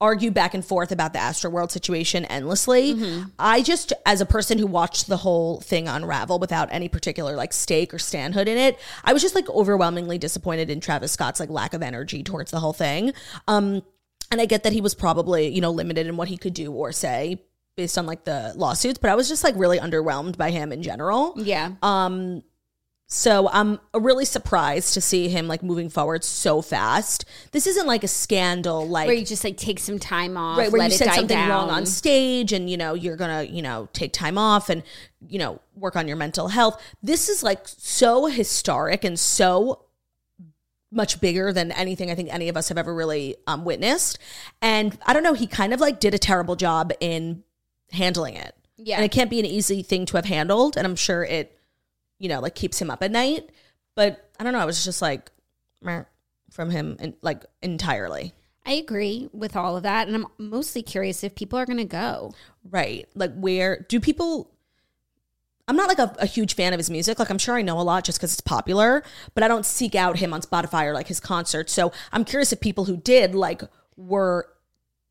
[0.00, 2.94] argue back and forth about the Astroworld situation endlessly.
[2.94, 3.28] Mm-hmm.
[3.38, 7.52] I just, as a person who watched the whole thing unravel without any particular like
[7.52, 11.48] stake or standhood in it, I was just like overwhelmingly disappointed in Travis Scott's like
[11.48, 13.12] lack of energy towards the whole thing.
[13.48, 13.82] Um,
[14.30, 16.72] and I get that he was probably, you know, limited in what he could do
[16.72, 17.40] or say
[17.76, 20.82] based on like the lawsuits, but I was just like really underwhelmed by him in
[20.82, 21.34] general.
[21.36, 22.42] Yeah, Um,
[23.08, 27.24] so I'm really surprised to see him like moving forward so fast.
[27.52, 30.72] This isn't like a scandal, like where you just like take some time off, right
[30.72, 31.48] where you said something down.
[31.48, 34.82] wrong on stage, and you know you're gonna you know take time off and
[35.28, 36.82] you know work on your mental health.
[37.02, 39.82] This is like so historic and so
[40.90, 44.18] much bigger than anything I think any of us have ever really um, witnessed.
[44.62, 47.44] And I don't know, he kind of like did a terrible job in
[47.92, 48.54] handling it.
[48.76, 48.96] Yeah.
[48.96, 50.76] And it can't be an easy thing to have handled.
[50.76, 51.55] And I'm sure it,
[52.18, 53.50] you know, like keeps him up at night.
[53.94, 54.58] But I don't know.
[54.58, 55.30] I was just like,
[56.50, 58.32] from him, and like entirely.
[58.64, 61.84] I agree with all of that, and I'm mostly curious if people are going to
[61.84, 62.32] go.
[62.68, 63.08] Right.
[63.14, 64.50] Like, where do people.
[65.68, 67.18] I'm not like a, a huge fan of his music.
[67.18, 69.02] Like, I'm sure I know a lot just because it's popular,
[69.34, 71.72] but I don't seek out him on Spotify or like his concerts.
[71.72, 73.62] So I'm curious if people who did, like,
[73.96, 74.48] were.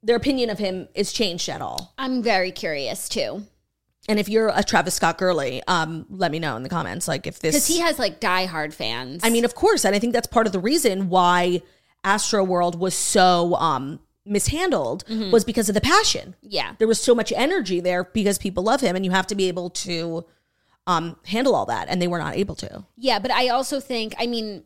[0.03, 1.95] Their opinion of him is changed at all.
[1.97, 3.47] I'm very curious too,
[4.07, 7.07] And if you're a Travis Scott girly, um, let me know in the comments.
[7.07, 7.55] Like, if this.
[7.55, 9.21] because he has like diehard fans.
[9.23, 11.61] I mean, of course, and I think that's part of the reason why
[12.03, 16.35] Astro World was so um mishandled was because of the passion.
[16.41, 19.35] yeah, There was so much energy there because people love him, and you have to
[19.35, 20.25] be able to
[20.87, 22.85] um handle all that, and they were not able to.
[22.97, 24.63] yeah, but I also think, I mean,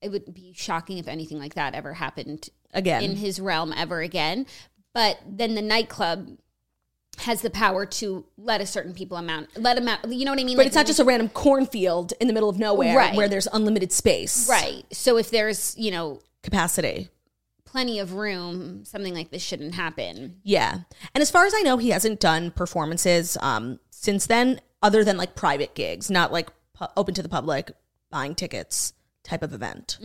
[0.00, 4.00] it would be shocking if anything like that ever happened Again, in his realm ever
[4.00, 4.46] again.
[4.94, 6.38] But then the nightclub
[7.18, 10.40] has the power to let a certain people amount let them out you know what
[10.40, 13.14] i mean But it's not just a random cornfield in the middle of nowhere Right.
[13.14, 14.48] where there's unlimited space.
[14.48, 17.08] right so if there's you know Capacity.
[17.64, 20.80] plenty of room something like this shouldn't happen Yeah.
[21.14, 25.16] And as far as I know, he hasn't done performances um, since then, other than
[25.16, 27.70] like private gigs, not like pu- open to the public,
[28.10, 29.98] buying tickets type of event.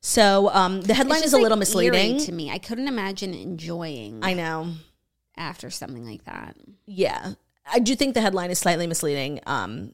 [0.00, 2.18] So um, the headline is a like, little misleading.
[2.20, 4.72] to me i couldn't imagine enjoying I know.
[5.36, 7.32] After something like that Yeah.
[7.70, 9.40] I do think the headline is slightly misleading.
[9.46, 9.92] Um,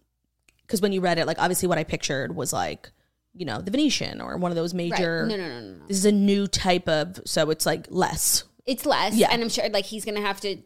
[0.66, 2.90] because when you read it, like obviously what I pictured was like,
[3.34, 5.22] you know, the Venetian or one of those major.
[5.26, 7.86] right no no no no no This is a new type of, so it's like
[7.90, 8.44] less.
[8.66, 9.28] it's less Yeah.
[9.32, 10.58] and i'm sure like he's gonna have to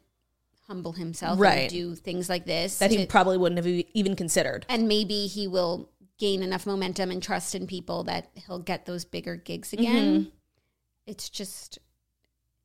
[0.66, 1.60] humble himself Right.
[1.60, 4.66] and do things like this that he probably wouldn't have even considered.
[4.68, 9.04] and maybe he will gain enough momentum and trust in people that he'll get those
[9.04, 10.20] bigger gigs again.
[10.20, 10.28] Mm-hmm.
[11.06, 11.78] It's just,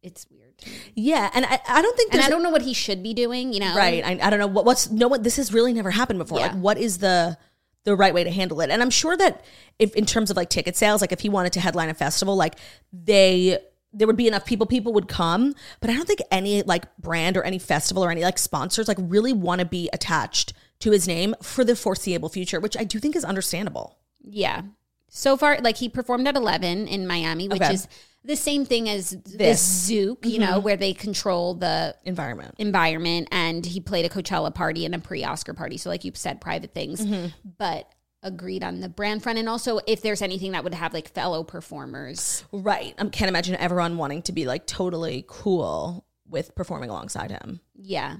[0.03, 0.53] it's weird.
[0.95, 3.53] Yeah, and I, I don't think And I don't know what he should be doing.
[3.53, 4.03] You know, right.
[4.03, 6.39] I, I don't know what, what's no what this has really never happened before.
[6.39, 6.47] Yeah.
[6.47, 7.37] Like, what is the
[7.83, 8.69] the right way to handle it?
[8.69, 9.43] And I'm sure that
[9.79, 12.35] if in terms of like ticket sales, like if he wanted to headline a festival,
[12.35, 12.55] like
[12.93, 13.59] they
[13.93, 17.35] there would be enough people people would come but i don't think any like brand
[17.35, 21.09] or any festival or any like sponsors like really want to be attached to his
[21.09, 24.61] name for the foreseeable future which i do think is understandable Yeah.
[25.09, 27.73] So far, like he performed at 11 in Miami, which Okay.
[27.73, 27.85] is
[28.23, 29.89] the same thing as this, This.
[29.91, 33.27] Zouk, you know, where they control the environment environment.
[33.31, 35.77] And he played a Coachella party and a pre Oscar party.
[35.77, 37.27] So, like you said, private things, Mm-hmm.
[37.57, 37.91] but
[38.23, 39.39] agreed on the brand front.
[39.39, 42.43] And also, if there's anything that would have like fellow performers.
[42.51, 47.59] right i can't imagine everyone wanting to be like totally cool with performing alongside him
[47.75, 48.17] Yeah.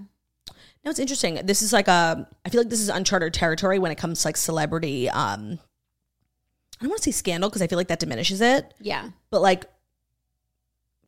[0.83, 1.35] No, it's interesting.
[1.43, 2.27] This is like a.
[2.43, 5.07] I feel like this is uncharted territory when it comes to like celebrity.
[5.11, 5.59] Um,
[6.79, 9.09] I don't want to say scandal because I feel like that diminishes it, Yeah.
[9.29, 9.65] but like,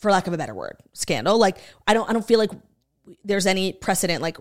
[0.03, 1.39] for lack of a better word, scandal.
[1.39, 2.07] Like, I don't.
[2.07, 2.51] I don't feel like
[3.25, 4.21] there's any precedent.
[4.21, 4.37] Like,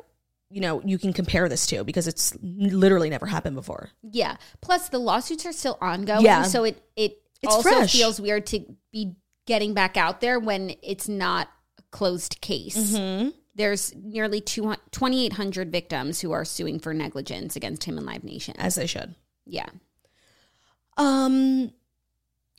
[0.51, 3.89] you know, you can compare this to because it's literally never happened before.
[4.03, 4.37] Yeah.
[4.61, 6.25] Plus, the lawsuits are still ongoing.
[6.25, 6.43] Yeah.
[6.43, 7.93] So it it It's also fresh.
[7.93, 8.61] feels weird to
[8.93, 9.15] be
[9.47, 11.49] getting back out there when it's not
[11.79, 12.77] a closed case.
[12.77, 13.31] Mm-hmm.
[13.55, 18.55] There's nearly 200 2,800 victims who are suing for negligence against him and Live Nation.
[18.59, 19.15] As they should.
[19.47, 19.69] Yeah.
[20.97, 21.73] Um,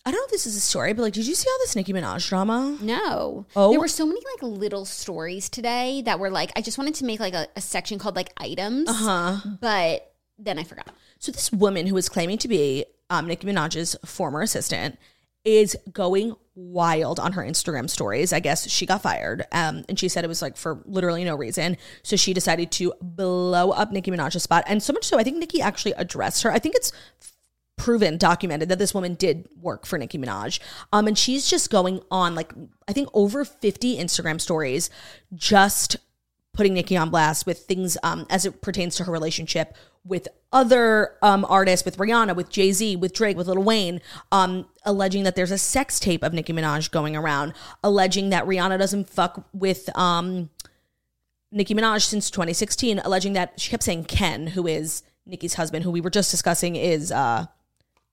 [0.06, 1.76] I don't know if this is a story, but like, did you see all this
[1.78, 2.78] Nicki Minaj drama?
[2.82, 3.46] No.
[3.56, 3.72] Oh.
[3.72, 7.06] There were so many like little stories today that were like, I just wanted to
[7.06, 9.50] make like a, a section called like items, Uh huh.
[9.62, 10.90] but then I forgot.
[11.20, 14.98] So this woman who is claiming to be um, Nicki Minaj's former assistant
[15.46, 18.34] is going wild on her Instagram stories.
[18.34, 21.36] I guess she got fired, um, and she said it was like for literally no
[21.36, 21.78] reason.
[22.02, 25.38] So she decided to blow up Nicki Minaj's spot, and so much so I think
[25.38, 26.52] Nicki actually addressed her.
[26.52, 26.92] I think it's
[27.76, 30.60] proven, documented that this woman did work for Nicki Minaj.
[30.92, 32.54] Um, and she's just going on like
[32.88, 34.90] I think over 50 Instagram stories
[35.34, 35.98] just
[36.54, 41.16] putting Nicki on blast with things um as it pertains to her relationship with other
[41.22, 45.52] um artists, with Rihanna, with Jay-Z, with Drake, with Lil Wayne, um, alleging that there's
[45.52, 50.50] a sex tape of Nicki Minaj going around, alleging that Rihanna doesn't fuck with um
[51.52, 55.92] Nicki Minaj since 2016, alleging that she kept saying Ken, who is Nicki's husband, who
[55.92, 57.46] we were just discussing, is uh,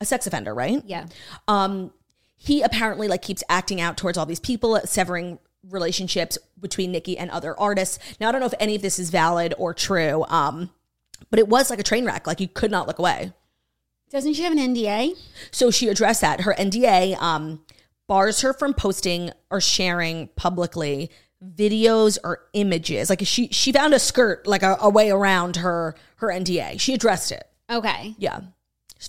[0.00, 0.82] a sex offender, right?
[0.86, 1.06] Yeah.
[1.48, 1.92] Um,
[2.36, 7.30] he apparently like keeps acting out towards all these people, severing relationships between Nicki and
[7.30, 7.98] other artists.
[8.18, 10.70] Now I don't know if any of this is valid or true, um,
[11.28, 12.26] but it was like a train wreck.
[12.26, 13.32] Like you could not look away.
[14.10, 15.16] Doesn't she have an NDA?
[15.52, 16.40] So she addressed that.
[16.40, 17.62] Her NDA um,
[18.08, 21.10] bars her from posting or sharing publicly
[21.44, 23.08] videos or images.
[23.10, 26.80] Like she she found a skirt like a, a way around her her NDA.
[26.80, 27.44] She addressed it.
[27.70, 28.14] Okay.
[28.18, 28.40] Yeah.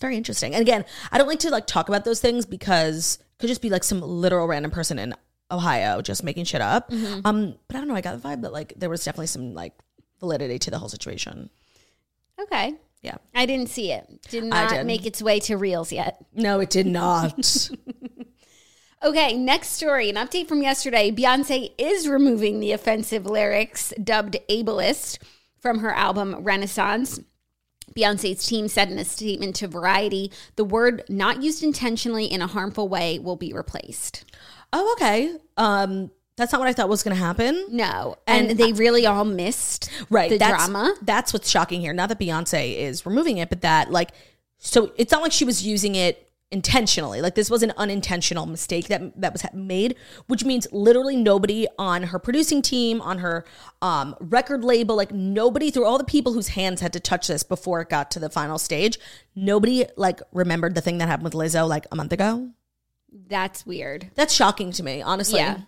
[0.01, 0.53] Very interesting.
[0.53, 3.61] And again, I don't like to like talk about those things because it could just
[3.61, 5.15] be like some literal random person in
[5.49, 6.91] Ohio just making shit up.
[7.23, 7.95] Um, but I don't know.
[7.95, 9.73] I got the vibe that like there was definitely some like
[10.19, 11.49] validity to the whole situation.
[12.41, 12.73] Okay.
[13.01, 13.17] Yeah.
[13.35, 14.07] I didn't see it.
[14.29, 14.85] Did not did.
[14.85, 16.23] make its way to Reels yet.
[16.33, 17.69] No, it did not.
[19.03, 20.11] Okay, next story.
[20.11, 21.09] An update from yesterday.
[21.09, 25.17] Beyonce is removing the offensive lyrics dubbed ableist
[25.59, 27.19] from her album Renaissance.
[27.95, 32.47] Beyonce's team said in a statement to Variety the word not used intentionally in a
[32.47, 34.25] harmful way will be replaced.
[34.73, 35.35] oh, okay.
[35.57, 37.65] Um, that's not what I thought was going to happen.
[37.69, 38.15] No.
[38.25, 40.95] And, And they really all missed right the that's, drama.
[41.01, 44.11] that's what's shocking here not that beyonce is removing it but that like
[44.57, 48.87] so it's not like she was using it intentionally like this was an unintentional mistake
[48.89, 49.95] that that was made
[50.27, 53.45] which means literally nobody on her producing team on her
[53.81, 57.41] um record label like nobody through all the people whose hands had to touch this
[57.41, 58.99] before it got to the final stage
[59.33, 62.49] nobody like remembered the thing that happened with lizzo like a month ago
[63.27, 64.11] That's weird.
[64.15, 65.59] that's shocking to me honestly Yeah.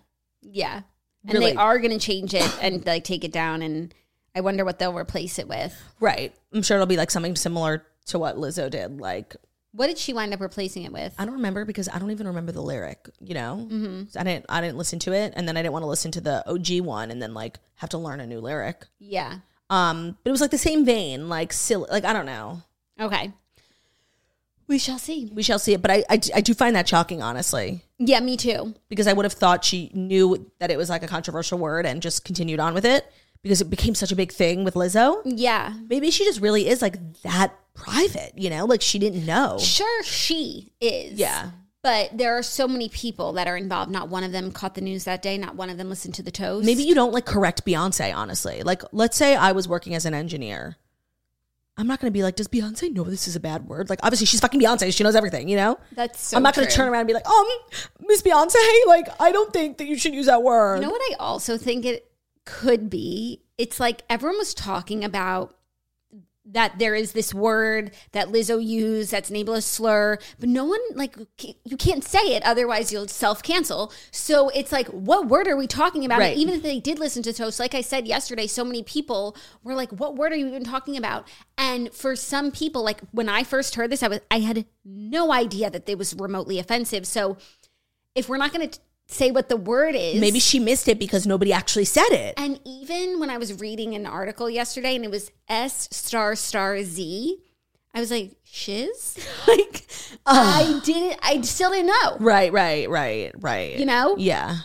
[0.42, 0.82] Yeah.
[1.26, 1.52] And Really.
[1.52, 3.94] they are going to change it and like take it down and
[4.36, 5.74] I wonder what they'll replace it with.
[6.02, 6.34] Right.
[6.54, 9.00] I'm sure it'll be like something similar to what Lizzo did.
[9.00, 9.36] Like,
[9.76, 11.16] What did she wind up replacing it with?
[11.18, 13.68] I don't remember because I don't even remember the lyric, you know?
[13.70, 14.18] Mm-hmm.
[14.18, 16.22] I didn't I didn't listen to it and then I didn't want to listen to
[16.22, 18.86] the OG one and then like have to learn a new lyric.
[19.00, 19.40] Yeah.
[19.72, 22.62] Um, but it was like the same vein, like silly, like I don't know.
[23.00, 23.34] Okay.
[24.68, 25.30] We shall see.
[25.34, 27.84] We shall see it, but I, I I do find that shocking honestly.
[27.98, 28.76] Yeah, me too.
[28.90, 32.02] because I would have thought she knew that it was like a controversial word and
[32.02, 33.12] just continued on with it
[33.44, 35.22] because it became such a big thing with Lizzo.
[35.26, 35.74] Yeah.
[35.90, 38.66] Maybe she just really is like that private, you know?
[38.66, 39.58] Like she didn't know.
[39.60, 41.20] Sure, she is.
[41.20, 41.52] Yeah.
[41.82, 43.92] But there are so many people that are involved.
[43.92, 45.38] Not one of them caught the news that day.
[45.38, 46.66] Not one of them listened to the toast.
[46.66, 48.64] Maybe you don't like correct Beyonce, honestly.
[48.64, 50.78] Like, let's say I was working as an engineer.
[51.76, 53.90] I'm not going to be like, does Beyonce know this is a bad word?
[53.90, 54.96] Like, obviously, she's fucking Beyonce.
[54.96, 55.78] She knows everything, you know?
[55.92, 57.46] That's so I'm not going to turn around and be like, um,
[58.08, 58.56] Miss Beyonce,
[58.88, 60.76] like, I don't think that you should use that word.
[60.78, 62.13] You know what I also think it
[62.46, 63.42] could be?
[63.58, 65.56] It's like everyone was talking about
[66.46, 70.80] that there is this word that Lizzo used that's an ableist slur, but no one
[70.94, 73.94] like you can't say it otherwise you'll self cancel.
[74.12, 76.20] So it's like, what word are we talking about?
[76.20, 76.36] Right.
[76.36, 79.74] even if they did listen to Toast, like I said yesterday, so many people were
[79.74, 81.28] like, "What word are you even talking about?"
[81.58, 85.32] And for some people, like when I first heard this, I was I had no
[85.32, 87.08] idea that it was remotely offensive.
[87.08, 87.38] So
[88.16, 91.28] if we're not going to say what the word is, Maybe she missed it because
[91.28, 92.34] nobody actually said it.
[92.38, 96.82] and even when I was reading an article yesterday and it was S star star
[96.84, 97.38] Z,
[97.94, 99.18] I was like, shiz?
[99.48, 99.86] like,
[100.26, 102.18] I didn't, I still didn't know.
[102.20, 103.78] Right, right, right, right.
[103.78, 104.16] You know?
[104.18, 104.58] Yeah.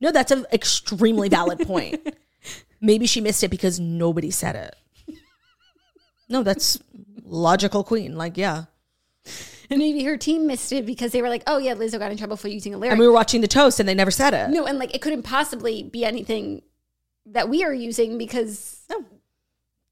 [0.00, 2.14] No, that's an extremely valid point.
[2.80, 5.16] Maybe she missed it because nobody said it.
[6.28, 6.78] No, that's
[7.22, 8.16] logical queen.
[8.16, 8.64] Like, yeah.
[9.70, 12.18] And maybe her team missed it because they were like, oh yeah, Lizzo got in
[12.18, 12.92] trouble for using a lyric.
[12.92, 14.50] And we were watching the toast and they never said it.
[14.50, 16.62] no, and like it couldn't possibly be anything
[17.26, 19.04] that we are using because No.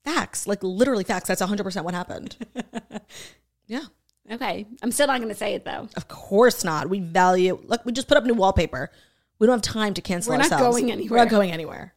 [0.04, 0.46] Facts.
[0.46, 1.28] Like literally facts.
[1.28, 2.36] That's 100% what happened.
[3.66, 3.84] yeah.
[4.30, 5.88] okay, I'm still not going to say it though.
[5.96, 6.88] Of course not.
[6.88, 8.90] We value, look, we just put up new wallpaper.
[9.38, 10.80] We don't have time to cancel We're not ourselves.
[10.80, 11.94] going We're not going anywhere.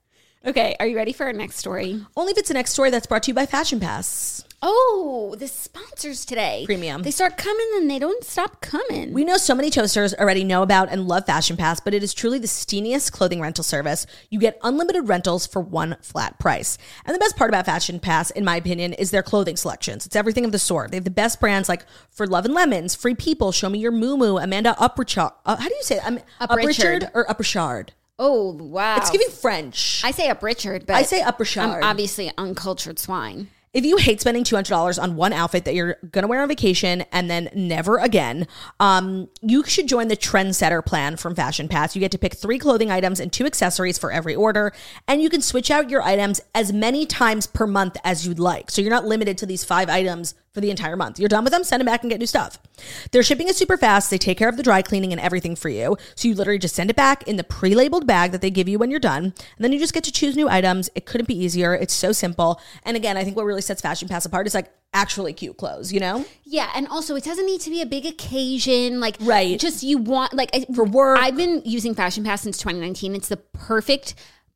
[0.48, 2.06] Okay, are you ready for our next story?
[2.16, 4.44] Only if it's the next story that's brought to you by Fashion Pass.
[4.62, 6.64] Oh, the sponsors today.
[6.68, 7.02] Premium.
[7.02, 9.12] They start coming and they don't stop coming.
[9.12, 12.14] We know so many toasters already know about and love Fashion Pass, but it is
[12.14, 14.06] truly the steamiest clothing rental service.
[14.30, 16.78] You get unlimited rentals for one flat price.
[17.06, 20.06] And the best part about Fashion Pass, in my opinion, is their clothing selections.
[20.06, 20.92] It's everything of the sort.
[20.92, 23.92] They have the best brands like For Love and Lemons, Free People, Show Me Your
[23.92, 25.32] Mumu, Amanda Uprichard.
[25.44, 26.06] Uh, how do you say it?
[26.06, 27.02] Um, Uprichard.
[27.02, 27.90] Uprichard or Uprichard?
[28.20, 28.98] Oh, wow.
[28.98, 30.02] It's giving French.
[30.04, 33.50] I say up Richard, but I say upper I'm obviously uncultured swine.
[33.76, 37.02] If you hate spending $200 on one outfit that you're going to wear on vacation
[37.12, 38.48] and then never again,
[38.80, 41.94] um, you should join the Trendsetter plan from Fashion Pass.
[41.94, 44.72] You get to pick three clothing items and two accessories for every order,
[45.10, 48.72] and you can switch out your items as many times per month as you'd like.
[48.72, 51.20] So you're not limited to these five items for the entire month.
[51.20, 52.58] You're done with them, send them back and get new stuff.
[53.12, 54.10] Their shipping is super fast.
[54.10, 55.98] They take care of the dry cleaning and everything for you.
[56.16, 58.80] So you literally just send it back in the pre-labeled bag that they give you
[58.80, 59.26] when you're done.
[59.26, 60.90] And then you just get to choose new items.
[60.96, 61.76] It couldn't be easier.
[61.76, 62.60] It's so simple.
[62.84, 65.92] And again, I think what really sets Fashion Pass apart is like actually cute clothes,
[65.92, 66.26] you know?
[66.46, 69.00] Yeah, and also it doesn't need to be a big occasion.
[69.02, 69.60] Like, Right.
[69.60, 71.20] Just you want like I- For work.
[71.20, 73.14] I've been using Fashion Pass since 2019.
[73.16, 74.16] It's the perfect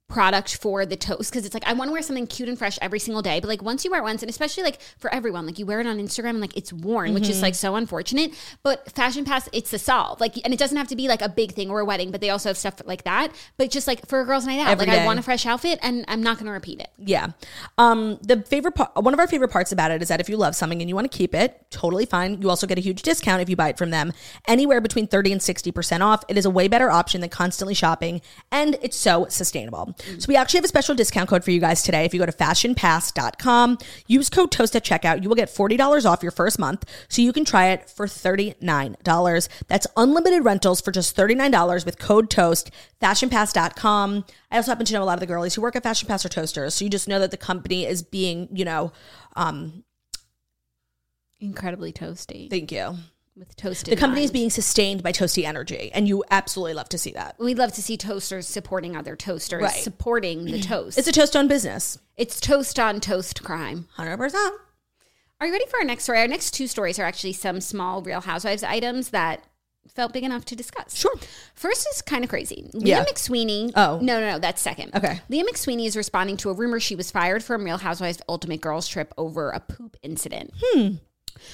[0.10, 2.78] product for the toast because it's like I want to wear something cute and fresh
[2.82, 3.39] every single day.
[3.39, 5.80] But like once you wear it once, and especially like for everyone, like you wear
[5.80, 7.32] it on Instagram and like it's worn, which Mm-hmm.
[7.32, 8.34] is like so unfortunate.
[8.64, 10.20] But Fashion Pass, it's the solve.
[10.20, 12.22] Like, and it doesn't have to be like a big thing or a wedding, but
[12.22, 13.32] they also have stuff like that.
[13.57, 15.01] But just like for a girls' night out, Every like day.
[15.03, 16.89] I want a fresh outfit, and I'm not going to repeat it.
[16.97, 17.28] Yeah.
[17.78, 20.38] Um, the favorite part, one of our favorite parts about it is that if you
[20.38, 22.41] love something and you want to keep it, totally fine.
[22.41, 24.12] You also get a huge discount if you buy it from them.
[24.47, 26.24] Anywhere between 30 and 60% off.
[26.28, 29.95] It is a way better option than constantly shopping and it's so sustainable.
[30.18, 32.06] So we actually have a special discount code for you guys today.
[32.06, 33.78] If you go to fashionpass.com,
[34.08, 36.86] use code TOAST at checkout, you will get $40 off your first month.
[37.08, 39.50] So you can try it for $39.
[39.68, 42.72] That's unlimited rentals for just $39 with code TOAST,
[43.02, 44.26] fashionpass.com.
[44.52, 46.26] I also happen to know a lot of the girlies who work at Fashion Pass
[46.26, 46.74] are toasters.
[46.76, 48.91] So you just know that the company is being, you know,
[49.36, 49.84] um,
[51.41, 52.97] Incredibly toasty thank you.
[53.40, 53.92] With toasted.
[53.92, 55.90] The company is being sustained by toasty energy.
[55.94, 57.36] And you absolutely love to see that.
[57.40, 59.82] We love to see toasters supporting other toasters, Right.
[59.84, 60.98] supporting the toast.
[60.98, 61.98] It's a toast on business.
[62.18, 63.88] It's toast on toast crime.
[63.98, 64.52] 100%.
[65.42, 66.20] Are you ready for our next story?
[66.20, 69.46] Our next two stories are actually some small Real Housewives items that
[69.96, 70.94] felt big enough to discuss.
[70.96, 71.16] Sure.
[71.56, 72.70] First is kind of crazy.
[72.74, 73.06] Leah Yeah.
[73.06, 73.72] McSweeney.
[73.76, 74.00] Oh.
[74.02, 74.40] No, no, no.
[74.40, 74.94] That's second.
[74.94, 75.22] Okay.
[75.30, 78.88] Leah McSweeney is responding to a rumor she was fired from Real Housewives Ultimate Girls
[78.88, 80.52] Trip over a poop incident.
[80.62, 80.96] Hmm.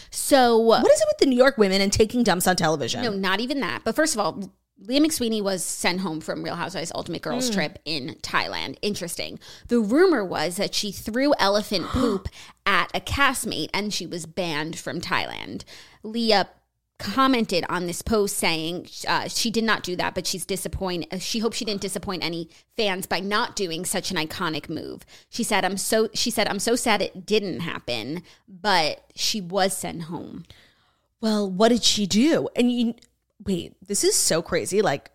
[0.10, 3.04] So What is it with the New York women and taking dumps on television?
[3.04, 3.84] No, not even that.
[3.84, 7.54] But first of all, Leah McSweeney was sent home from Real Housewives Ultimate Girls hmm.
[7.54, 8.78] trip in Thailand.
[8.82, 9.40] Interesting.
[9.68, 12.28] The rumor was that she threw elephant poop
[12.66, 15.64] at a castmate and she was banned from Thailand.
[16.04, 16.50] Leah
[16.98, 21.22] commented on this post saying uh, she did not do that, but she's disappointed.
[21.22, 25.06] She hopes she didn't disappoint any fans by not doing such an iconic move.
[25.30, 29.76] She said, "I'm so." She said, "I'm so sad it didn't happen, but she was
[29.76, 30.46] sent home."
[31.22, 32.50] Well, what did she do?
[32.56, 32.96] And you
[33.44, 34.82] wait, this is so crazy.
[34.82, 35.12] Like,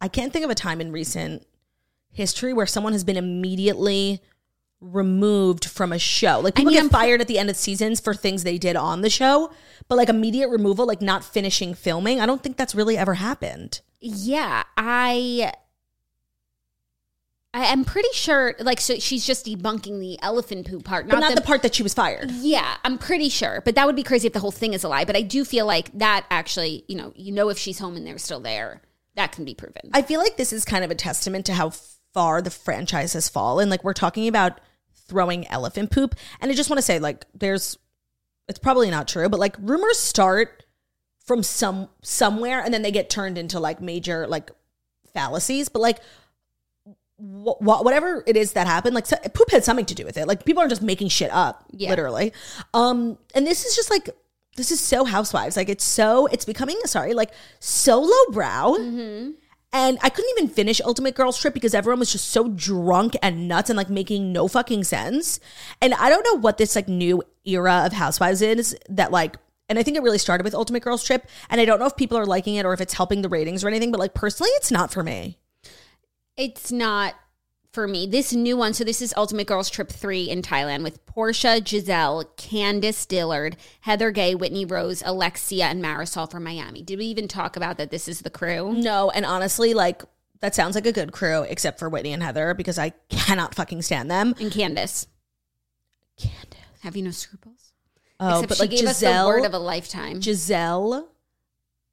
[0.00, 1.46] I can't think of a time in recent
[2.12, 4.22] history where someone has been immediately
[4.84, 6.40] removed from a show.
[6.40, 9.00] Like people mean, get fired at the end of seasons for things they did on
[9.00, 9.50] the show,
[9.88, 13.80] but like immediate removal, like not finishing filming, I don't think that's really ever happened.
[14.00, 15.52] Yeah, I
[17.54, 21.20] I am pretty sure like so she's just debunking the elephant poo part, But not,
[21.20, 22.30] not, the, the, part that she was fired.
[22.30, 23.62] Yeah, I'm pretty sure.
[23.64, 25.04] But that would be crazy if the whole thing is a lie.
[25.04, 28.06] But I do feel like that actually, you know, you know if she's home and
[28.06, 28.82] they're still there,
[29.14, 29.90] that can be proven.
[29.94, 31.70] I feel like this is kind of a testament to how
[32.12, 33.70] far the franchise has fallen.
[33.70, 34.60] Like we're talking about
[35.06, 37.78] throwing elephant poop, and I just want to say, like, there's,
[38.48, 40.64] it's probably not true, but like rumors start
[41.24, 44.50] from some somewhere, and then they get turned into like major like
[45.12, 45.68] fallacies.
[45.68, 45.98] But like,
[47.18, 50.16] wh- wh- whatever it is that happened, like so, poop had something to do with
[50.16, 50.26] it.
[50.26, 51.90] Like people are just making shit up, Yeah.
[51.90, 52.32] literally.
[52.74, 54.10] Um, and this is just like.
[54.56, 55.56] This is so housewives.
[55.56, 58.74] Like it's so it's becoming sorry, like so lowbrow.
[59.74, 63.48] And I couldn't even finish Ultimate Girls Trip because everyone was just so drunk and
[63.48, 65.40] nuts and like making no fucking sense.
[65.82, 69.36] And I don't know what this like new era of Housewives is that like,
[69.68, 71.26] and I think it really started with Ultimate Girls Trip.
[71.50, 73.64] And I don't know if people are liking it or if it's helping the ratings
[73.64, 75.38] or anything, but like personally, it's not for me.
[76.36, 77.16] It's not
[77.74, 78.06] for me.
[78.06, 82.24] This new one, so this is Ultimate Girls Trip 3 in Thailand with Portia, Gizelle,
[82.36, 86.82] Candiace Dillard, Heather Gay, Whitney Rose, Alexia, and Marisol from Miami.
[86.82, 88.72] Did we even talk about that this is the crew?
[88.72, 90.02] No, and honestly, like
[90.40, 93.82] that sounds like a good crew, except for Whitney and Heather because I cannot fucking
[93.82, 94.34] stand them.
[94.38, 95.06] And Candice.
[96.16, 96.60] Candace.
[96.82, 97.72] Have you no scruples?
[98.20, 100.20] Oh, Except but she like gave Gizelle, us the word of a lifetime.
[100.20, 101.06] Gizelle,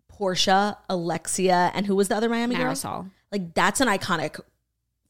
[0.07, 2.73] Portia, Alexia, and who was the other Miami girl?
[2.73, 3.09] Marisol.
[3.31, 4.39] Like that's an iconic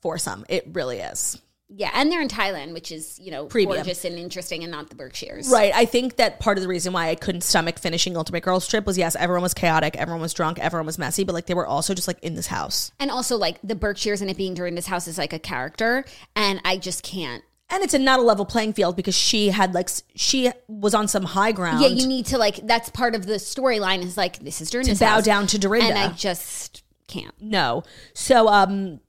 [0.01, 0.45] foursome.
[0.49, 1.39] It really is.
[1.73, 3.77] Yeah, and they're in Thailand, which is, you know, Premium.
[3.77, 5.47] gorgeous and interesting and not the Berkshires.
[5.49, 5.71] Right.
[5.73, 8.85] I think that part of the reason why I couldn't stomach finishing Ultimate Girls Trip
[8.85, 11.65] was yes, everyone was chaotic, everyone was drunk, everyone was messy, but like they were
[11.65, 12.91] also just like in this house.
[12.99, 16.03] And also like the Berkshires and it being during this house is like a character
[16.35, 17.41] and I just can't.
[17.69, 21.07] And it's a not a level playing field because she had like she was on
[21.07, 21.79] some high ground.
[21.81, 24.83] Yeah, you need to like that's part of the storyline is like this is during
[24.87, 25.23] To this bow house.
[25.23, 25.87] down to Dorinda.
[25.87, 27.33] And I just can't.
[27.39, 27.83] no.
[28.13, 28.99] So um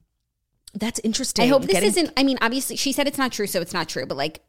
[0.73, 1.45] that's interesting.
[1.45, 3.73] I hope this Getting- isn't I mean, obviously she said it's not true, so it's
[3.73, 4.41] not true, but like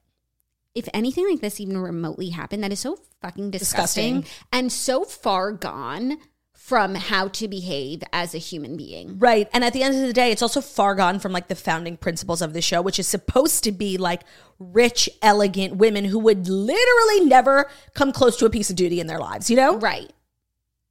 [0.74, 4.46] if anything like this even remotely happened, that is so fucking disgusting, Disgusting.
[4.52, 6.18] and so far gone
[6.52, 9.18] from how to behave as a human being.
[9.18, 9.48] Right.
[9.52, 11.96] And at the end of the day, it's also far gone from like the founding
[11.98, 14.22] principles of the show, which is supposed to be like
[14.58, 19.06] rich, elegant women who would literally never come close to a piece of duty in
[19.06, 19.78] their lives, you know?
[19.78, 20.10] Right.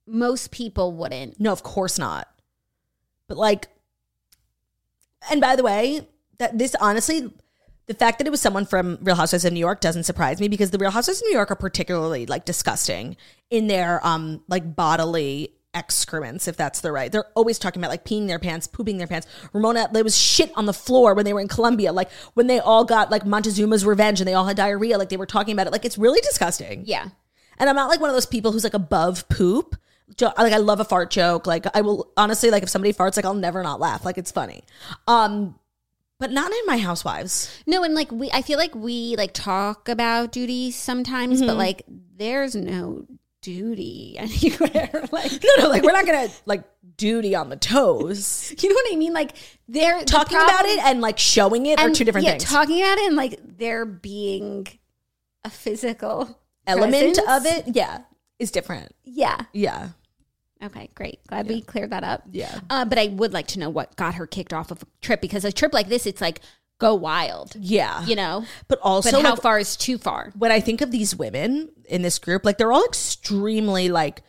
[0.05, 1.39] Most people wouldn't.
[1.39, 2.27] No, of course not.
[3.27, 3.67] But like,
[5.30, 6.07] and by the way,
[6.39, 7.32] that this honestly,
[7.88, 10.47] the fact that it was someone from Real Housewives of New York doesn't surprise me
[10.47, 13.17] because the Real Housewives of New York are particularly like disgusting
[13.49, 17.11] in their um like bodily excrements, if that's the right.
[17.11, 19.28] They're always talking about like peeing their pants, pooping their pants.
[19.53, 22.59] Ramona, there was shit on the floor when they were in Colombia, like when they
[22.59, 25.67] all got like Montezuma's revenge and they all had diarrhea, like they were talking about
[25.67, 25.74] it.
[25.74, 26.84] Like it's really disgusting.
[26.86, 27.09] Yeah.
[27.57, 29.76] And I'm not like one of those people who's like above poop.
[30.20, 31.47] Like I love a fart joke.
[31.47, 34.06] Like I will honestly like if somebody farts, like I'll never not laugh.
[34.06, 34.64] Like it's funny.
[35.08, 35.58] Um,
[36.20, 37.49] but not in my housewives.
[37.66, 41.47] No, and like we, I feel like we like talk about duty sometimes, Mm-hmm.
[41.47, 43.06] but like there's no
[43.41, 44.89] duty anywhere.
[45.12, 46.64] like, No, no, like we're not gonna like
[46.95, 48.54] duty on the toes.
[48.62, 49.14] you know what I mean?
[49.14, 49.32] Like
[49.68, 52.43] they're the Talking about it and like showing it are two different yeah, things.
[52.45, 54.68] Talking about it and like there being
[55.43, 57.28] a physical Element presence.
[57.30, 58.01] of it, yeah,
[58.43, 58.93] is different.
[59.03, 59.45] Yeah.
[59.53, 59.89] Yeah,
[60.63, 61.19] Okay, great.
[61.27, 62.23] Glad we cleared that up.
[62.31, 62.59] Yeah.
[62.69, 65.19] Uh, but I would like to know what got her kicked off of a trip
[65.19, 66.39] because a trip like this, it's like
[66.79, 68.05] go wild, yeah.
[68.05, 68.45] you know.
[68.69, 70.31] but also but how like, far is too far?
[70.37, 74.21] when I think of these women in this group, like they're all extremely like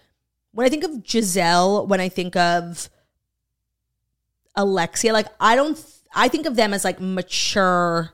[0.51, 2.91] when I think of Gizelle, when I think of
[4.57, 5.81] Alexia, like I don't
[6.17, 8.11] I think of them as like mature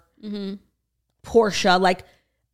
[1.23, 2.05] Portia, like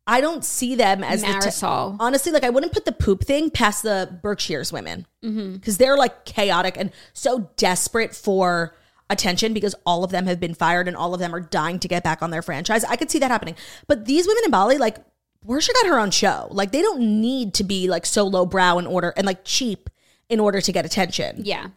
[0.07, 1.97] I don't see them as the t- Marisol.
[1.99, 5.55] honestly, like I wouldn't put the poop thing past the Berkshires women mm-hmm.
[5.55, 8.73] because they're like chaotic and so desperate for
[9.09, 11.87] attention because all of them have been fired and all of them are dying to
[11.87, 12.85] get back on their franchise.
[12.85, 13.55] I could see that happening,
[13.87, 14.97] but these women in Bali, like
[15.45, 16.47] Portia got her own show.
[16.51, 19.89] Like they don't need to be like so low brow in order and like cheap
[20.29, 21.41] in order to get attention.
[21.43, 21.67] Yeah.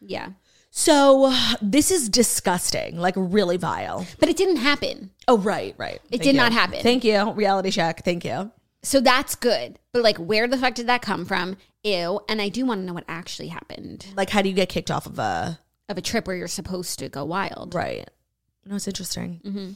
[0.00, 0.30] Yeah.
[0.76, 4.04] So this is disgusting, like really vile.
[4.18, 5.10] But it didn't happen.
[5.28, 5.94] Oh, right, right.
[5.94, 6.40] It Thank did you.
[6.40, 6.80] not happen.
[6.82, 7.30] Thank you.
[7.30, 8.04] Reality check.
[8.04, 8.50] Thank you.
[8.82, 9.78] So that's good.
[9.92, 11.58] But like, where the fuck did that come from?
[11.84, 12.20] Ew.
[12.28, 14.90] And I do want to know what actually happened Like, how do you get kicked
[14.90, 17.72] off of a of a trip where you're supposed to go wild.
[17.72, 18.10] right?
[18.66, 19.40] No, it's interesting.
[19.44, 19.70] Mm-hmm.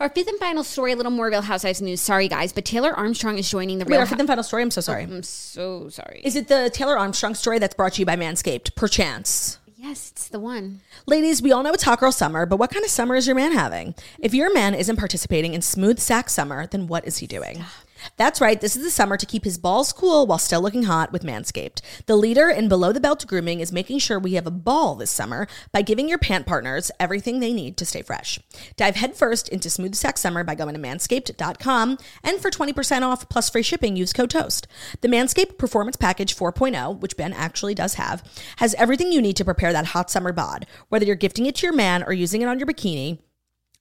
[0.00, 2.00] Our fifth and final story, a little more Real Housewives news.
[2.02, 4.62] Sorry, guys, but Taylor Armstrong is joining the Wait, Real our fifth and final story.
[4.62, 5.04] I'm so sorry.
[5.04, 6.20] I'm so sorry.
[6.24, 8.74] Is it the Taylor Armstrong story that's brought to you by Manscaped?
[8.74, 9.58] Perchance.
[9.80, 10.80] Yes, it's the one.
[11.06, 13.36] Ladies, we all know it's hot girl summer, but what kind of summer is your
[13.36, 13.94] man having?
[14.18, 17.64] If your man isn't participating in smooth sack summer, then what is he doing?
[18.16, 21.12] That's right, this is the summer to keep his balls cool while still looking hot
[21.12, 21.80] with Manscaped.
[22.06, 25.10] The leader in below the belt grooming is making sure we have a ball this
[25.10, 28.38] summer by giving your pant partners everything they need to stay fresh.
[28.76, 33.50] Dive headfirst into smooth sack summer by going to manscaped.com and for 20% off plus
[33.50, 34.66] free shipping, use code TOAST.
[35.00, 38.22] The Manscaped Performance Package 4.0, which Ben actually does have,
[38.56, 40.66] has everything you need to prepare that hot summer bod.
[40.88, 43.18] Whether you're gifting it to your man or using it on your bikini,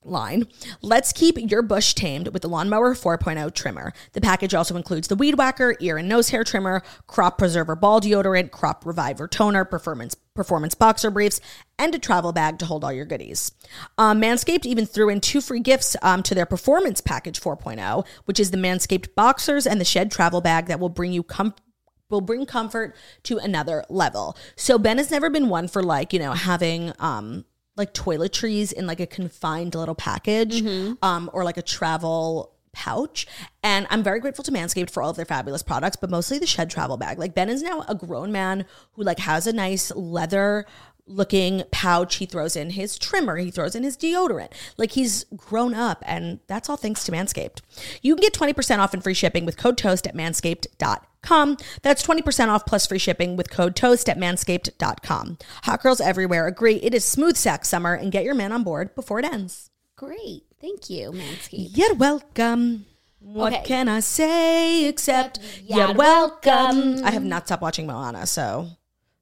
[0.03, 0.47] line.
[0.81, 3.93] Let's keep your bush tamed with the Lawnmower 4.0 trimmer.
[4.13, 7.99] The package also includes the Weed Whacker, ear and nose hair trimmer, Crop Preserver ball
[7.99, 11.41] deodorant, Crop Reviver toner, performance performance boxer briefs,
[11.77, 13.51] and a travel bag to hold all your goodies.
[13.97, 18.39] Um, Manscaped even threw in two free gifts um, to their Performance Package 4.0, which
[18.39, 21.61] is the Manscaped boxers and the Shed travel bag that will bring you comfort
[22.09, 24.35] will bring comfort to another level.
[24.55, 27.45] So Ben has never been one for like, you know, having um
[27.79, 30.61] like toiletries in like a confined little package
[31.01, 33.25] um or like a travel pouch
[33.63, 36.45] and I'm very grateful to Manscaped for all of their fabulous products but mostly the
[36.45, 37.17] shed travel bag.
[37.17, 40.65] Like Ben is now a grown man who like has a nice leather
[41.09, 42.17] looking pouch.
[42.17, 44.51] He throws in his trimmer, he throws in his deodorant.
[44.77, 47.61] Like he's grown up, and that's all thanks to Manscaped.
[48.01, 51.08] You can get 20% off and free shipping with code TOAST at manscaped.com.
[51.23, 55.37] That's 20% off plus free shipping with code TOAST at manscaped.com.
[55.63, 58.95] Hot girls everywhere agree it is smooth sack summer, and get your man on board
[58.95, 59.69] before it ends.
[59.95, 60.43] Great.
[60.61, 61.77] Thank you, Manscaped.
[61.77, 62.85] You're welcome.
[63.19, 63.63] What Okay.
[63.63, 66.51] can I say except You're you're welcome?
[66.53, 67.05] welcome.
[67.05, 68.69] I have not stopped watching Moana, so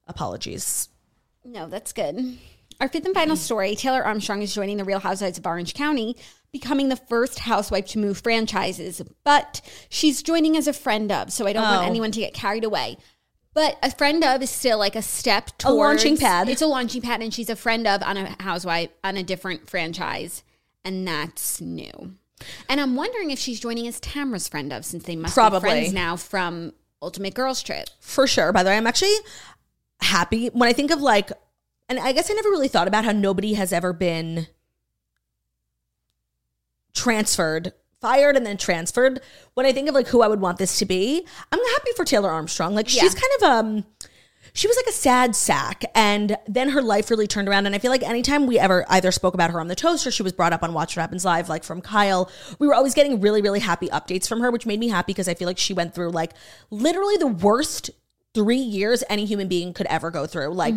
[0.07, 0.89] apologies.
[1.43, 2.37] No, that's good.
[2.79, 6.15] Our fifth and final story Taylor Armstrong is joining the Real Housewives of Orange County,
[6.51, 9.01] becoming the first housewife to move franchises.
[9.23, 11.85] But she's joining as a friend of, so I don't want Oh.
[11.89, 12.97] anyone to get carried away.
[13.53, 16.47] But a friend of is still like a step towards A launching pad.
[16.47, 19.69] It's a launching pad, and she's a friend of on a housewife on a different
[19.69, 20.43] franchise,
[20.85, 22.13] and that's new.
[22.69, 25.59] And I'm wondering if she's joining as Tamra's friend of, since they must Probably.
[25.59, 27.89] be friends now from Ultimate Girls Trip.
[27.99, 28.51] For sure.
[28.53, 29.15] By the way, I'm actually
[30.01, 31.31] happy when I think of like,
[31.89, 34.45] and I guess I never really thought about how nobody has ever been
[36.97, 37.71] transferred,
[38.01, 39.21] fired, and then transferred.
[39.53, 42.03] When I think of like who I would want this to be, I'm happy for
[42.03, 42.75] Taylor Armstrong.
[42.75, 43.09] Like she's Yeah.
[43.09, 43.85] kind of um.
[44.53, 47.67] She was like a sad sack, and then her life really turned around.
[47.67, 50.09] And I feel like anytime we ever either spoke about her on the toast or
[50.09, 52.95] she was brought up on Watch What Happens Live, like from Kyle, we were always
[52.95, 55.59] getting really, really happy updates from her, which made me happy because I feel like
[55.59, 56.31] she went through like
[56.71, 57.91] literally the worst
[58.33, 60.53] three years any human being could ever go through.
[60.55, 60.73] Like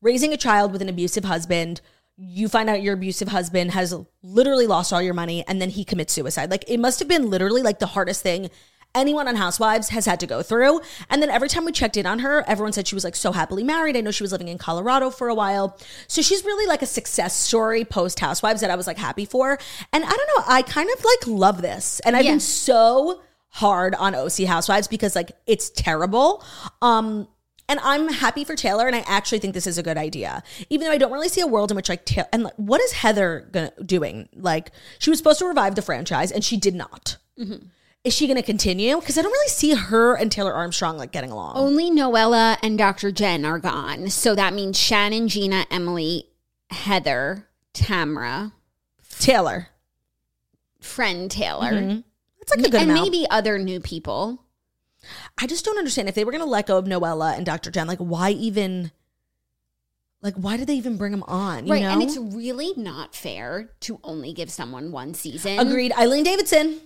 [0.00, 1.80] raising a child with an abusive husband.
[2.20, 5.84] You find out your abusive husband has literally lost all your money and then he
[5.84, 6.50] commits suicide.
[6.50, 8.50] Like it must have been literally like the hardest thing
[8.94, 10.80] anyone on Housewives has had to go through.
[11.10, 13.30] And then every time we checked in on her, everyone said she was like so
[13.32, 13.96] happily married.
[13.96, 15.78] I know she was living in Colorado for a while.
[16.08, 19.58] So she's really like a success story post Housewives that I was like happy for.
[19.92, 22.00] And I don't know, I kind of like love this.
[22.00, 22.32] And I've Yeah.
[22.32, 26.42] been so hard on OC Housewives because like it's terrible.
[26.82, 27.28] Um
[27.68, 30.42] and I'm happy for Taylor, and I actually think this is a good idea.
[30.70, 32.80] Even though I don't really see a world in which like Taylor and like, what
[32.80, 34.28] is Heather gonna doing?
[34.34, 37.18] Like she was supposed to revive the franchise, and she did not.
[37.38, 37.66] Mm-hmm.
[38.04, 38.96] Is she gonna continue?
[38.98, 41.56] Because I don't really see her and Taylor Armstrong like getting along.
[41.56, 43.12] Only Noella and Dr.
[43.12, 44.08] Jen are gone.
[44.08, 46.24] So that means Shannon, Gina, Emily,
[46.70, 48.52] Heather, Tamra,
[49.18, 49.68] Taylor,
[50.80, 52.00] friend Taylor, mm-hmm.
[52.38, 53.10] that's like a good and amount.
[53.10, 54.44] maybe other new people.
[55.38, 57.70] I just don't understand if they were gonna let go of Noella and Dr.
[57.70, 57.86] Jen.
[57.86, 58.90] Like, why even?
[60.20, 61.66] Like, why did they even bring them on?
[61.66, 61.82] You right.
[61.82, 61.90] know?
[61.92, 65.58] And it's really not fair to only give someone one season.
[65.60, 65.92] agreed.
[65.92, 66.80] Eileen Davidson.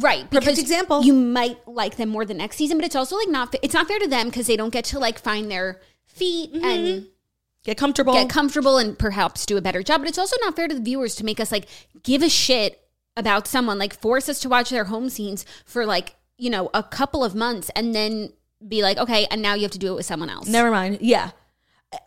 [0.00, 0.28] Right.
[0.30, 1.02] Perfect example.
[1.04, 3.72] You might like them more the next season, but it's also like not, fa- it's
[3.74, 6.64] not fair to them because they don't get to like find their feet Mm-hmm.
[6.64, 7.06] and
[7.64, 8.12] Get comfortable.
[8.12, 10.00] get comfortable and perhaps do a better job.
[10.00, 11.66] But it's also not fair to the viewers to make us like
[12.02, 12.80] give a shit
[13.16, 16.82] about someone, like force us to watch their home scenes for like, you know, a
[16.82, 18.32] couple of months and then
[18.66, 20.48] be like, okay, and now you have to do it with someone else.
[20.48, 20.98] Never mind.
[21.00, 21.30] Yeah.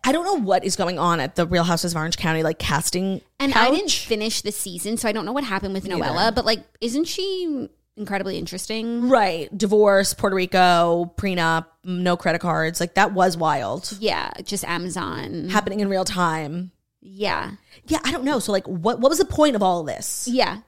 [0.03, 2.59] I don't know what is going on at the Real Houses of Orange County, like
[2.59, 3.21] casting.
[3.39, 6.35] And I didn't finish the season, so I don't know what happened with Noella, neither.
[6.35, 7.67] but like, isn't she
[7.97, 9.09] incredibly interesting.
[9.09, 9.55] Right.
[9.57, 12.79] Divorce, Puerto Rico, prenup, no credit cards.
[12.79, 13.95] Like that was wild.
[13.99, 15.49] Yeah, just Amazon.
[15.49, 16.71] Happening in real time.
[17.01, 17.51] yeah.
[17.87, 18.39] Yeah, I don't know.
[18.39, 20.27] So like what what was the point of all of this?
[20.27, 20.59] Yeah.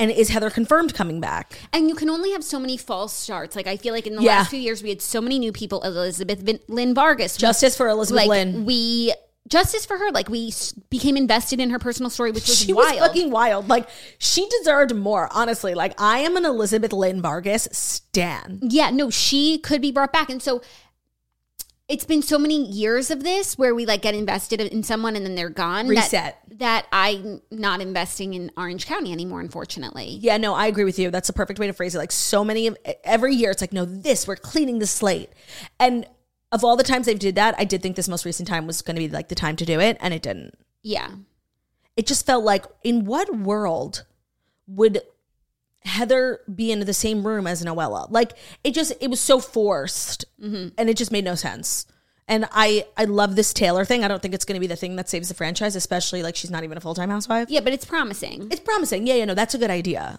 [0.00, 1.58] And is Heather confirmed coming back?
[1.72, 3.56] And you can only have so many false starts.
[3.56, 4.38] Like I feel like in the Yeah.
[4.38, 5.82] last few years we had so many new people.
[5.82, 8.64] Elizabeth Vin- Lyn Vargas, Justice for Elizabeth like Lyn.
[8.64, 9.12] we
[9.48, 10.10] justice for her.
[10.12, 10.52] Like we
[10.90, 13.00] became invested in her personal story, which was she wild.
[13.00, 13.68] was fucking wild.
[13.68, 13.88] Like
[14.18, 15.74] she deserved more, honestly.
[15.74, 18.60] Like I am an Elizabeth Lyn Vargas stan.
[18.62, 20.62] yeah, no, she could be brought back, and so.
[21.88, 25.24] It's been so many years of this where we like get invested in someone and
[25.24, 25.86] then they're gone.
[25.86, 26.38] that- Reset.
[26.58, 30.18] That, I'm not investing in Orange County anymore, unfortunately.
[30.20, 31.10] Yeah, no, I agree with you.
[31.10, 31.98] That's the perfect way to phrase it.
[31.98, 35.30] Like so many of every year, it's like, no, this we're cleaning the slate.
[35.80, 36.04] And
[36.52, 38.82] of all the times they've did that, I did think this most recent time was
[38.82, 40.58] going to be like the time to do it, and it didn't.
[40.82, 41.10] Yeah.
[41.96, 44.04] It just felt like, in what world
[44.66, 45.00] would
[45.88, 48.06] Heather be in the same room as Noella?
[48.10, 48.32] Like
[48.62, 51.86] it just, it was so forced, and it just made no sense.
[52.30, 54.04] And I, I love this Taylor thing.
[54.04, 56.36] I don't think it's going to be the thing that saves the franchise, especially like
[56.36, 57.48] she's not even a full time housewife.
[57.50, 58.48] Yeah, but it's promising.
[58.50, 59.06] It's promising.
[59.06, 60.18] Yeah, yeah, no, that's a good idea.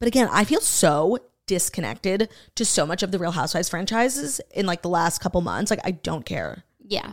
[0.00, 4.66] But again, I feel so disconnected to so much of the Real Housewives franchises in
[4.66, 5.70] like the last couple months.
[5.70, 6.64] Like I don't care.
[6.84, 7.12] yeah.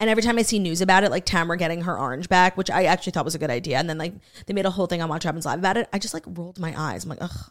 [0.00, 2.70] And every time I see news about it, like Tamra getting her orange back, which
[2.70, 4.14] I actually thought was a good idea, and then like
[4.46, 6.58] they made a whole thing on Watch Happens Live about it, I just like rolled
[6.58, 7.04] my eyes.
[7.04, 7.50] I'm like, ugh.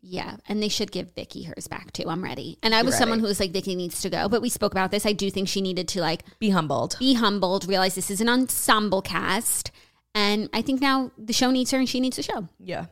[0.00, 2.04] Yeah, and they should give Vicki hers back too.
[2.08, 2.56] I'm ready.
[2.62, 4.92] And I was someone who was like, Vicki needs to go, but we spoke about
[4.92, 5.04] this.
[5.04, 6.96] I do think she needed to like Be humbled.
[7.00, 9.72] be humbled, realize this is an ensemble cast,
[10.14, 12.48] and I think now the show needs her and she needs the show.
[12.60, 12.86] Yeah.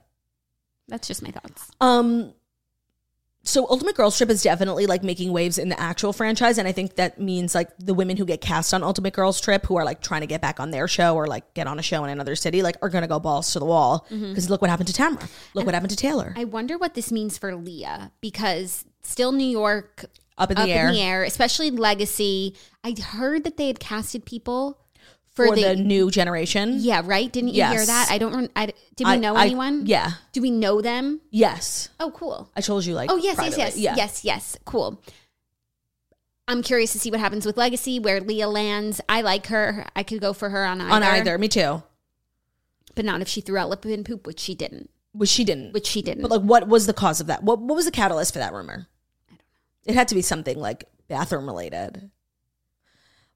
[0.89, 1.71] That's just my thoughts.
[1.81, 2.33] Um.
[3.47, 6.73] So Ultimate Girls Trip is definitely like making waves in the actual franchise, and I
[6.73, 9.85] think that means like the women who get cast on Ultimate Girls Trip, who are
[9.85, 12.11] like trying to get back on their show or like get on a show in
[12.11, 14.05] another city, like are gonna go balls to the wall.
[14.11, 14.31] Mm-hmm.
[14.31, 17.13] Because look what happened to Tamra, look what happened to Taylor, I wonder what this
[17.13, 20.89] means for Leah because still New York up in the up air.
[20.89, 22.55] in the air, especially Legacy.
[22.83, 24.79] I heard that they had casted people
[25.37, 26.79] for, for the, the, new generation.
[26.81, 27.31] yeah right.
[27.33, 28.09] Didn't you hear that?
[28.11, 28.51] I don't.
[28.57, 29.87] I, did we I- know I- anyone?
[29.87, 30.13] yeah.
[30.33, 31.21] Do we know them?
[31.31, 32.51] Yes, Oh, cool.
[32.57, 33.11] I told you like.
[33.13, 33.63] Oh yes, yes, privately.
[33.63, 33.95] yes, Yeah.
[33.97, 34.57] yes, yes.
[34.65, 35.01] Cool.
[36.49, 39.01] I'm curious to see what happens with Legacy, where Leah lands.
[39.09, 39.85] I like her.
[39.97, 41.39] I could go for her on either, on either.
[41.39, 41.83] Me too.
[42.95, 44.89] but not if she threw out lip and poop, which she didn't.
[45.13, 45.73] Which she didn't.
[45.73, 46.23] Which she didn't.
[46.23, 47.43] But like, what was the cause of that?
[47.43, 48.87] What What was the catalyst for that rumor?
[49.29, 49.43] I don't know.
[49.87, 52.11] It had to be something like bathroom related.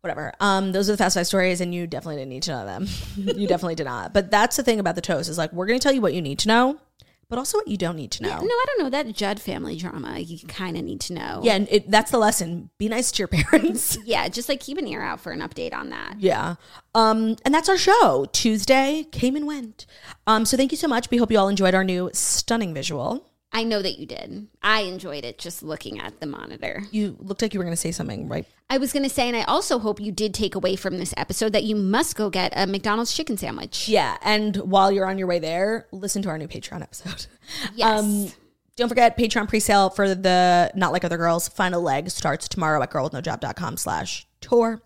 [0.03, 0.33] Whatever.
[0.41, 2.87] Um, those are the fast five stories, and you definitely didn't need to know them.
[3.17, 4.15] you definitely did not.
[4.15, 6.15] But that's the thing about the toast is like we're going to tell you what
[6.15, 6.81] you need to know,
[7.29, 8.31] but also what you don't need to know.
[8.31, 10.19] Yeah, no, I don't know that Judd family drama.
[10.19, 11.41] You kind of need to know.
[11.45, 12.71] Yeah, and it, that's the lesson.
[12.79, 13.99] Be nice to your parents.
[14.07, 14.27] yeah.
[14.29, 16.15] Just like keep an ear out for an update on that.
[16.19, 16.55] yeah.
[16.95, 18.27] Um, and that's our show.
[18.33, 19.85] Tuesday came and went.
[20.27, 21.11] Um, so thank you so much.
[21.11, 23.30] We hope you all enjoyed our new stunning visual.
[23.53, 24.47] I know that you did.
[24.63, 26.85] I enjoyed it just looking at the monitor.
[26.93, 28.47] You looked like you were going to say something, right?
[28.69, 31.13] I was going to say, and I also hope you did take away from this
[31.17, 33.89] episode that you must go get a McDonald's chicken sandwich.
[33.89, 37.27] Yeah, and while you're on your way there, listen to our new Patreon episode.
[37.75, 38.01] Yes.
[38.01, 38.33] Um,
[38.77, 42.91] don't forget Patreon pre-sale for the Not Like Other Girls final leg starts tomorrow at
[42.91, 44.83] girlwithnojob.com slash tour.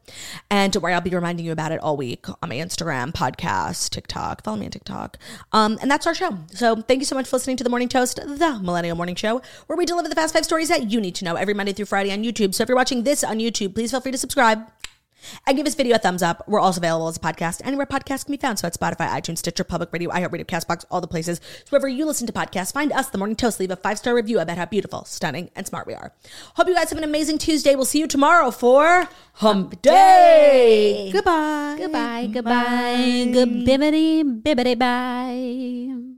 [0.50, 3.90] And don't worry, I'll be reminding you about it all week on my Instagram, podcast,
[3.90, 4.44] TikTok.
[4.44, 5.18] Follow me on TikTok.
[5.52, 6.38] Um, and that's our show.
[6.48, 9.42] So thank you so much for listening to The Morning Toast, the Millennial Morning Show,
[9.66, 11.86] where we deliver the fast five stories that you need to know every Monday through
[11.86, 12.55] Friday on YouTube.
[12.55, 14.66] So if you're watching this on YouTube, please feel free to subscribe.
[15.46, 16.42] And give this video a thumbs up.
[16.48, 18.58] We're also available as a podcast anywhere podcasts can be found.
[18.58, 21.40] So at Spotify, iTunes, Stitcher, Public Radio, iHeartRadio, CastBox, all the places.
[21.44, 23.60] So wherever you listen to podcasts, find us, The Morning Toast.
[23.60, 26.12] Leave a five star review about how beautiful, stunning, and smart we are.
[26.56, 27.74] Hope you guys have an amazing Tuesday.
[27.74, 31.10] We'll see you tomorrow for Hump Day.
[31.12, 31.76] Goodbye.
[31.78, 33.64] Goodbye, goodbye, Goodbye.
[33.66, 36.13] bibbity bibbity bye.